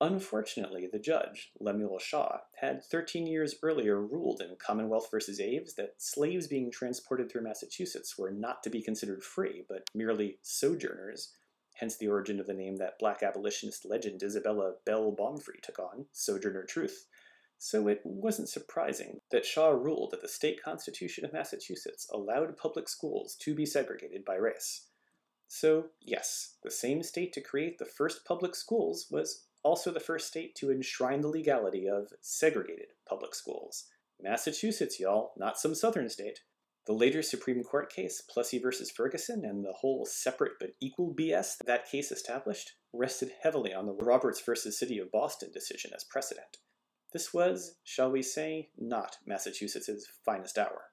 Unfortunately, 0.00 0.88
the 0.92 1.00
judge, 1.00 1.50
Lemuel 1.58 1.98
Shaw, 1.98 2.38
had 2.60 2.84
13 2.84 3.26
years 3.26 3.56
earlier 3.64 4.00
ruled 4.00 4.40
in 4.40 4.54
Commonwealth 4.56 5.08
v. 5.12 5.42
Aves 5.42 5.74
that 5.74 5.94
slaves 5.98 6.46
being 6.46 6.70
transported 6.70 7.28
through 7.28 7.42
Massachusetts 7.42 8.16
were 8.16 8.30
not 8.30 8.62
to 8.62 8.70
be 8.70 8.80
considered 8.80 9.24
free, 9.24 9.64
but 9.68 9.82
merely 9.96 10.38
sojourners, 10.42 11.32
hence 11.74 11.96
the 11.96 12.06
origin 12.06 12.38
of 12.38 12.46
the 12.46 12.54
name 12.54 12.76
that 12.76 13.00
black 13.00 13.24
abolitionist 13.24 13.84
legend 13.84 14.22
Isabella 14.22 14.74
Belle 14.86 15.10
Baumfree 15.10 15.60
took 15.60 15.80
on, 15.80 16.06
Sojourner 16.12 16.62
Truth. 16.62 17.06
So 17.58 17.88
it 17.88 18.00
wasn't 18.04 18.48
surprising 18.48 19.20
that 19.32 19.44
Shaw 19.44 19.70
ruled 19.70 20.12
that 20.12 20.22
the 20.22 20.28
state 20.28 20.62
constitution 20.62 21.24
of 21.24 21.32
Massachusetts 21.32 22.08
allowed 22.12 22.56
public 22.56 22.88
schools 22.88 23.34
to 23.40 23.54
be 23.54 23.66
segregated 23.66 24.24
by 24.24 24.36
race. 24.36 24.86
So, 25.48 25.86
yes, 26.00 26.56
the 26.62 26.70
same 26.70 27.02
state 27.02 27.32
to 27.32 27.40
create 27.40 27.78
the 27.78 27.84
first 27.84 28.24
public 28.24 28.54
schools 28.54 29.08
was 29.10 29.46
also 29.64 29.90
the 29.90 29.98
first 29.98 30.28
state 30.28 30.54
to 30.56 30.70
enshrine 30.70 31.20
the 31.20 31.28
legality 31.28 31.88
of 31.88 32.12
segregated 32.20 32.92
public 33.08 33.34
schools. 33.34 33.86
Massachusetts, 34.20 35.00
y'all, 35.00 35.32
not 35.36 35.58
some 35.58 35.74
southern 35.74 36.08
state. 36.08 36.40
The 36.86 36.92
later 36.92 37.22
Supreme 37.22 37.62
Court 37.64 37.92
case, 37.92 38.22
Plessy 38.22 38.58
versus 38.58 38.90
Ferguson, 38.90 39.44
and 39.44 39.64
the 39.64 39.72
whole 39.72 40.06
separate 40.06 40.52
but 40.60 40.70
equal 40.80 41.14
BS 41.14 41.56
that 41.66 41.90
case 41.90 42.12
established 42.12 42.74
rested 42.92 43.32
heavily 43.42 43.74
on 43.74 43.86
the 43.86 43.92
Roberts 43.92 44.40
versus 44.40 44.78
City 44.78 44.98
of 44.98 45.10
Boston 45.10 45.50
decision 45.52 45.90
as 45.94 46.04
precedent. 46.04 46.58
This 47.12 47.32
was, 47.32 47.76
shall 47.84 48.10
we 48.10 48.22
say, 48.22 48.70
not 48.76 49.16
Massachusetts's 49.26 50.08
finest 50.24 50.58
hour. 50.58 50.90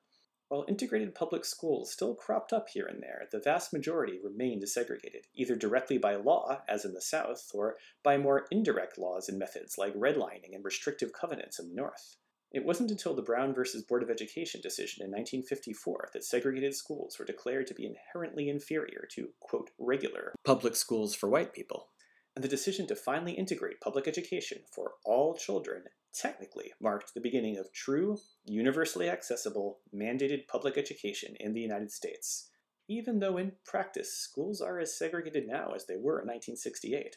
While 0.47 0.65
integrated 0.67 1.15
public 1.15 1.43
schools 1.43 1.91
still 1.91 2.13
cropped 2.13 2.54
up 2.54 2.69
here 2.69 2.86
and 2.86 3.01
there, 3.01 3.28
the 3.32 3.39
vast 3.39 3.73
majority 3.73 4.19
remained 4.23 4.69
segregated, 4.69 5.25
either 5.34 5.56
directly 5.56 5.97
by 5.97 6.15
law, 6.15 6.62
as 6.69 6.86
in 6.86 6.93
the 6.93 7.01
South, 7.01 7.49
or 7.54 7.78
by 8.04 8.17
more 8.17 8.45
indirect 8.51 8.97
laws 8.97 9.28
and 9.28 9.39
methods 9.39 9.78
like 9.78 9.95
redlining 9.95 10.54
and 10.54 10.63
restrictive 10.63 11.12
covenants 11.12 11.60
in 11.60 11.69
the 11.69 11.75
North. 11.75 12.17
It 12.51 12.63
wasn't 12.63 12.91
until 12.91 13.15
the 13.15 13.21
Brown 13.21 13.54
v. 13.54 13.63
Board 13.89 14.04
of 14.04 14.10
Education 14.10 14.62
decision 14.62 15.04
in 15.04 15.10
1954 15.10 16.12
that 16.13 16.23
segregated 16.23 16.75
schools 16.75 17.17
were 17.19 17.25
declared 17.25 17.67
to 17.67 17.73
be 17.73 17.86
inherently 17.86 18.47
inferior 18.47 19.08
to, 19.12 19.30
quote, 19.41 19.71
regular 19.80 20.34
public 20.45 20.75
schools 20.75 21.15
for 21.15 21.28
white 21.28 21.54
people, 21.54 21.89
and 22.36 22.43
the 22.43 22.50
decision 22.50 22.86
to 22.88 22.95
finally 22.95 23.32
integrate 23.32 23.80
public 23.80 24.08
education 24.08 24.60
for 24.74 24.93
all 25.06 25.36
children 25.36 25.84
technically 26.13 26.74
marked 26.82 27.13
the 27.13 27.21
beginning 27.21 27.58
of 27.58 27.71
true, 27.74 28.17
universally 28.45 29.10
accessible, 29.10 29.80
mandated 29.93 30.48
public 30.48 30.78
education 30.78 31.36
in 31.39 31.54
the 31.54 31.62
United 31.62 31.91
States, 31.91 32.50
even 32.89 33.19
though 33.19 33.38
in 33.38 33.54
practice 33.65 34.17
schools 34.17 34.62
are 34.62 34.80
as 34.80 34.98
segregated 34.98 35.48
now 35.48 35.71
as 35.74 35.86
they 35.86 35.95
were 35.95 36.19
in 36.21 36.28
1968. 36.28 37.15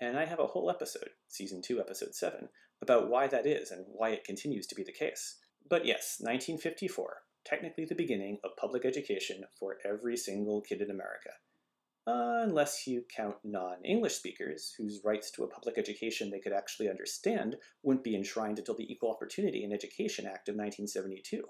And 0.00 0.18
I 0.18 0.26
have 0.26 0.38
a 0.38 0.46
whole 0.46 0.70
episode, 0.70 1.10
Season 1.28 1.60
2, 1.62 1.80
Episode 1.80 2.14
7, 2.14 2.48
about 2.82 3.08
why 3.08 3.26
that 3.26 3.46
is 3.46 3.70
and 3.70 3.84
why 3.88 4.10
it 4.10 4.24
continues 4.24 4.66
to 4.68 4.74
be 4.74 4.84
the 4.84 4.92
case. 4.92 5.36
But 5.68 5.84
yes, 5.84 6.16
1954, 6.20 7.16
technically 7.44 7.84
the 7.84 7.94
beginning 7.94 8.38
of 8.44 8.56
public 8.56 8.84
education 8.84 9.44
for 9.58 9.76
every 9.84 10.16
single 10.16 10.60
kid 10.60 10.80
in 10.80 10.90
America 10.90 11.30
uh, 12.08 12.40
unless 12.42 12.86
you 12.86 13.04
count 13.14 13.36
non-English 13.44 14.14
speakers, 14.14 14.74
whose 14.78 15.02
rights 15.04 15.30
to 15.30 15.44
a 15.44 15.48
public 15.48 15.76
education 15.76 16.30
they 16.30 16.38
could 16.38 16.54
actually 16.54 16.88
understand 16.88 17.56
wouldn't 17.82 18.04
be 18.04 18.16
enshrined 18.16 18.58
until 18.58 18.74
the 18.74 18.90
Equal 18.90 19.10
Opportunity 19.10 19.62
in 19.62 19.72
Education 19.72 20.24
Act 20.24 20.48
of 20.48 20.54
1972. 20.54 21.44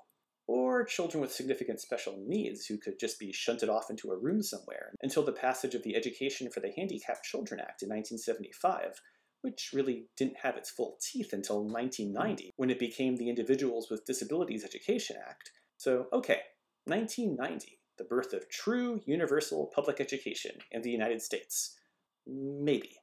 Or 0.49 0.85
children 0.85 1.21
with 1.21 1.33
significant 1.33 1.81
special 1.81 2.25
needs 2.27 2.67
who 2.67 2.77
could 2.77 2.99
just 2.99 3.21
be 3.21 3.33
shunted 3.33 3.69
off 3.69 3.91
into 3.91 4.11
a 4.11 4.19
room 4.19 4.43
somewhere 4.43 4.95
until 5.03 5.23
the 5.23 5.33
passage 5.33 5.77
of 5.77 5.85
the 5.85 5.95
Education 5.95 6.51
for 6.51 6.59
the 6.59 6.73
Handicapped 6.77 7.25
Children 7.25 7.61
Act 7.61 7.83
in 7.83 7.91
1975, 7.91 9.01
which 9.43 9.71
really 9.73 10.07
didn't 10.17 10.39
have 10.43 10.57
its 10.57 10.71
full 10.71 10.99
teeth 11.01 11.33
until 11.33 11.63
1990, 11.63 12.51
when 12.57 12.71
it 12.71 12.81
became 12.81 13.15
the 13.15 13.29
Individuals 13.29 13.89
with 13.91 14.07
Disabilities 14.07 14.65
Education 14.65 15.17
Act. 15.25 15.53
So, 15.77 16.07
okay, 16.13 16.41
1990 16.87 17.78
the 17.99 18.05
birth 18.05 18.33
of 18.33 18.49
true 18.49 19.01
universal 19.05 19.71
public 19.75 20.01
education 20.01 20.53
in 20.71 20.83
the 20.83 20.91
United 20.91 21.21
States. 21.21 21.77
Maybe. 22.27 22.97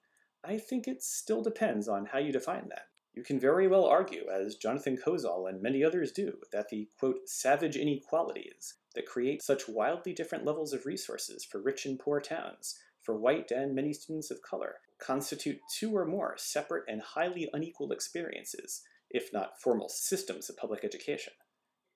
I 0.43 0.58
think 0.58 0.88
it 0.88 1.03
still 1.03 1.41
depends 1.41 1.88
on 1.88 2.05
how 2.05 2.19
you 2.19 2.31
define 2.31 2.69
that. 2.69 2.88
You 3.13 3.23
can 3.23 3.39
very 3.39 3.67
well 3.67 3.86
argue, 3.86 4.25
as 4.29 4.55
Jonathan 4.55 4.97
Kozol 4.97 5.49
and 5.49 5.62
many 5.62 5.84
others 5.84 6.12
do, 6.12 6.34
that 6.51 6.67
the, 6.69 6.89
quote, 6.99 7.29
savage 7.29 7.77
inequalities 7.77 8.73
that 8.93 9.05
create 9.05 9.41
such 9.41 9.69
wildly 9.69 10.13
different 10.13 10.45
levels 10.45 10.73
of 10.73 10.86
resources 10.86 11.45
for 11.45 11.62
rich 11.62 11.86
and 11.86 11.97
poor 11.97 12.19
towns, 12.19 12.77
for 13.01 13.17
white 13.17 13.51
and 13.51 13.73
many 13.73 13.93
students 13.93 14.31
of 14.31 14.41
color, 14.41 14.75
constitute 14.99 15.60
two 15.77 15.95
or 15.95 16.05
more 16.05 16.36
separate 16.38 16.84
and 16.88 17.01
highly 17.01 17.49
unequal 17.53 17.91
experiences, 17.91 18.81
if 19.10 19.31
not 19.31 19.62
formal 19.62 19.88
systems 19.88 20.49
of 20.49 20.58
public 20.58 20.84
education. 20.84 21.34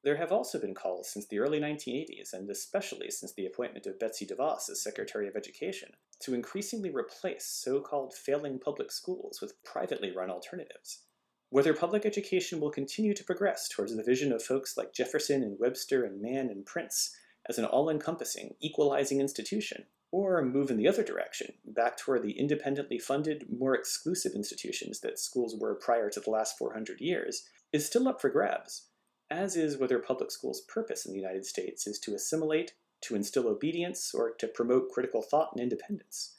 There 0.02 0.16
have 0.16 0.32
also 0.32 0.60
been 0.60 0.76
calls 0.76 1.12
since 1.12 1.28
the 1.28 1.40
early 1.40 1.60
1980s, 1.60 2.32
and 2.32 2.50
especially 2.50 3.12
since 3.12 3.34
the 3.34 3.46
appointment 3.46 3.86
of 3.86 4.00
Betsy 4.00 4.26
DeVos 4.26 4.70
as 4.70 4.82
Secretary 4.82 5.28
of 5.28 5.36
Education, 5.36 5.90
to 6.22 6.34
increasingly 6.34 6.90
replace 6.90 7.46
so-called 7.46 8.14
failing 8.14 8.60
public 8.60 8.94
schools 8.94 9.42
with 9.42 9.62
privately 9.66 10.12
run 10.16 10.30
alternatives. 10.30 11.04
Whether 11.50 11.74
public 11.74 12.06
education 12.06 12.62
will 12.62 12.72
continue 12.72 13.14
to 13.14 13.26
progress 13.26 13.68
towards 13.68 13.94
the 13.94 14.04
vision 14.04 14.32
of 14.32 14.42
folks 14.42 14.78
like 14.78 14.94
Jefferson 14.94 15.44
and 15.44 15.60
Webster 15.60 16.06
and 16.06 16.22
Mann 16.22 16.50
and 16.50 16.66
Prince 16.66 17.14
as 17.50 17.58
an 17.58 17.66
all-encompassing, 17.66 18.56
equalizing 18.62 19.20
institution, 19.20 19.86
or 20.12 20.42
move 20.42 20.72
in 20.72 20.78
the 20.78 20.88
other 20.88 21.04
direction, 21.04 21.56
back 21.66 21.98
toward 21.98 22.24
the 22.24 22.40
independently 22.40 23.00
funded, 23.00 23.48
more 23.52 23.76
exclusive 23.76 24.32
institutions 24.34 25.02
that 25.02 25.20
schools 25.20 25.58
were 25.60 25.76
prior 25.76 26.10
to 26.10 26.22
the 26.22 26.30
last 26.30 26.58
400 26.58 27.02
years, 27.02 27.50
is 27.74 27.86
still 27.86 28.08
up 28.08 28.22
for 28.22 28.30
grabs 28.30 28.89
as 29.32 29.56
is 29.56 29.78
whether 29.78 30.00
public 30.00 30.32
schools' 30.32 30.62
purpose 30.62 31.06
in 31.06 31.14
the 31.14 31.20
United 31.20 31.46
States 31.46 31.88
is 31.88 32.00
to 32.00 32.16
assimilate, 32.16 32.74
to 33.02 33.16
instill 33.16 33.48
obedience, 33.48 34.14
or 34.14 34.34
to 34.36 34.48
promote 34.48 34.90
critical 34.92 35.22
thought 35.22 35.52
and 35.54 35.62
independence. 35.62 36.38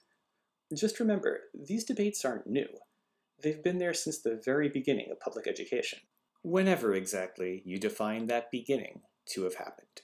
Just 0.75 1.01
remember, 1.01 1.41
these 1.55 1.85
debates 1.85 2.25
aren't 2.25 2.47
new. 2.47 2.69
They've 3.43 3.63
been 3.63 3.79
there 3.79 3.95
since 3.95 4.19
the 4.19 4.41
very 4.45 4.69
beginning 4.69 5.11
of 5.11 5.21
public 5.21 5.47
education. 5.47 6.01
Whenever 6.43 6.95
exactly 6.95 7.63
you 7.65 7.79
define 7.79 8.27
that 8.27 8.51
beginning 8.51 9.03
to 9.31 9.45
have 9.45 9.55
happened. 9.55 10.03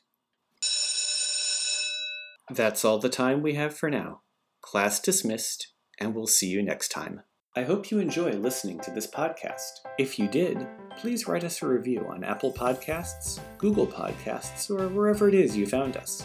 That's 2.48 2.84
all 2.84 2.98
the 2.98 3.08
time 3.08 3.42
we 3.42 3.54
have 3.54 3.76
for 3.76 3.90
now. 3.90 4.22
Class 4.60 5.00
dismissed, 5.00 5.72
and 5.98 6.14
we'll 6.14 6.26
see 6.26 6.48
you 6.48 6.62
next 6.62 6.88
time. 6.88 7.22
I 7.58 7.62
hope 7.62 7.90
you 7.90 8.00
enjoy 8.00 8.32
listening 8.32 8.80
to 8.80 8.90
this 8.90 9.06
podcast. 9.06 9.80
If 9.96 10.18
you 10.18 10.28
did, 10.28 10.66
please 10.98 11.26
write 11.26 11.42
us 11.42 11.62
a 11.62 11.66
review 11.66 12.04
on 12.06 12.22
Apple 12.22 12.52
Podcasts, 12.52 13.40
Google 13.56 13.86
Podcasts, 13.86 14.70
or 14.70 14.88
wherever 14.88 15.26
it 15.26 15.32
is 15.32 15.56
you 15.56 15.66
found 15.66 15.96
us. 15.96 16.22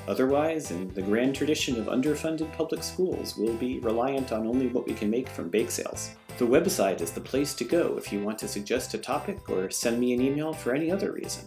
Otherwise, 0.09 0.71
in 0.71 0.93
the 0.95 1.03
grand 1.03 1.35
tradition 1.35 1.79
of 1.79 1.87
underfunded 1.87 2.53
public 2.53 2.83
schools, 2.83 3.37
we'll 3.37 3.57
be 3.57 3.79
reliant 3.81 4.33
on 4.33 4.47
only 4.47 4.67
what 4.69 4.87
we 4.87 4.95
can 4.95 5.11
make 5.11 5.29
from 5.29 5.49
bake 5.49 5.71
sales. 5.71 6.11
The 6.39 6.47
website 6.47 7.01
is 7.01 7.11
the 7.11 7.21
place 7.21 7.55
to 7.55 7.65
go 7.65 7.97
if 7.97 8.13
you 8.13 8.23
want 8.23 8.39
to 8.39 8.49
suggest 8.49 8.95
a 8.95 8.99
topic 8.99 9.51
or 9.51 9.71
send 9.71 10.01
me 10.01 10.13
an 10.15 10.21
email 10.21 10.53
for 10.53 10.75
any 10.75 10.91
other 10.91 11.13
reason. 11.13 11.47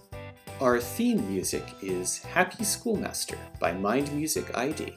Our 0.62 0.80
theme 0.80 1.28
music 1.28 1.64
is 1.82 2.20
Happy 2.20 2.64
Schoolmaster 2.64 3.38
by 3.60 3.74
Mind 3.74 4.14
Music 4.14 4.56
ID. 4.56 4.96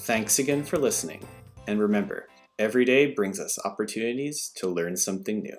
Thanks 0.00 0.38
again 0.38 0.62
for 0.62 0.78
listening, 0.78 1.26
and 1.66 1.80
remember, 1.80 2.28
every 2.58 2.84
day 2.84 3.06
brings 3.06 3.40
us 3.40 3.58
opportunities 3.64 4.52
to 4.56 4.68
learn 4.68 4.96
something 4.96 5.42
new. 5.42 5.56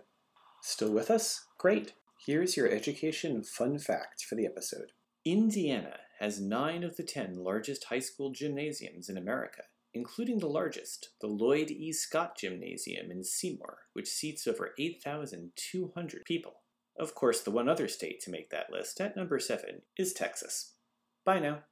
Still 0.62 0.92
with 0.92 1.10
us? 1.10 1.46
Great! 1.58 1.94
Here's 2.26 2.56
your 2.56 2.70
education 2.70 3.44
fun 3.44 3.80
fact 3.80 4.24
for 4.24 4.36
the 4.36 4.46
episode. 4.46 4.92
Indiana 5.26 5.98
has 6.24 6.40
nine 6.40 6.86
of 6.86 6.96
the 6.96 7.04
ten 7.04 7.36
largest 7.36 7.84
high 7.90 8.00
school 8.00 8.32
gymnasiums 8.32 9.10
in 9.10 9.18
America, 9.18 9.64
including 9.94 10.40
the 10.40 10.48
largest, 10.48 11.10
the 11.20 11.28
Lloyd 11.28 11.70
E. 11.70 11.92
Scott 11.92 12.38
Gymnasium 12.38 13.12
in 13.12 13.26
Seymour, 13.26 13.80
which 13.92 14.08
seats 14.08 14.48
over 14.48 14.70
8,200 14.80 16.24
people. 16.24 16.54
Of 16.98 17.14
course, 17.14 17.42
the 17.42 17.52
one 17.52 17.68
other 17.68 17.90
state 17.90 18.22
to 18.22 18.32
make 18.32 18.52
that 18.52 18.72
list, 18.72 19.02
at 19.02 19.18
number 19.18 19.38
seven, 19.38 19.82
is 19.98 20.14
Texas. 20.14 20.76
Bye 21.26 21.40
now. 21.40 21.64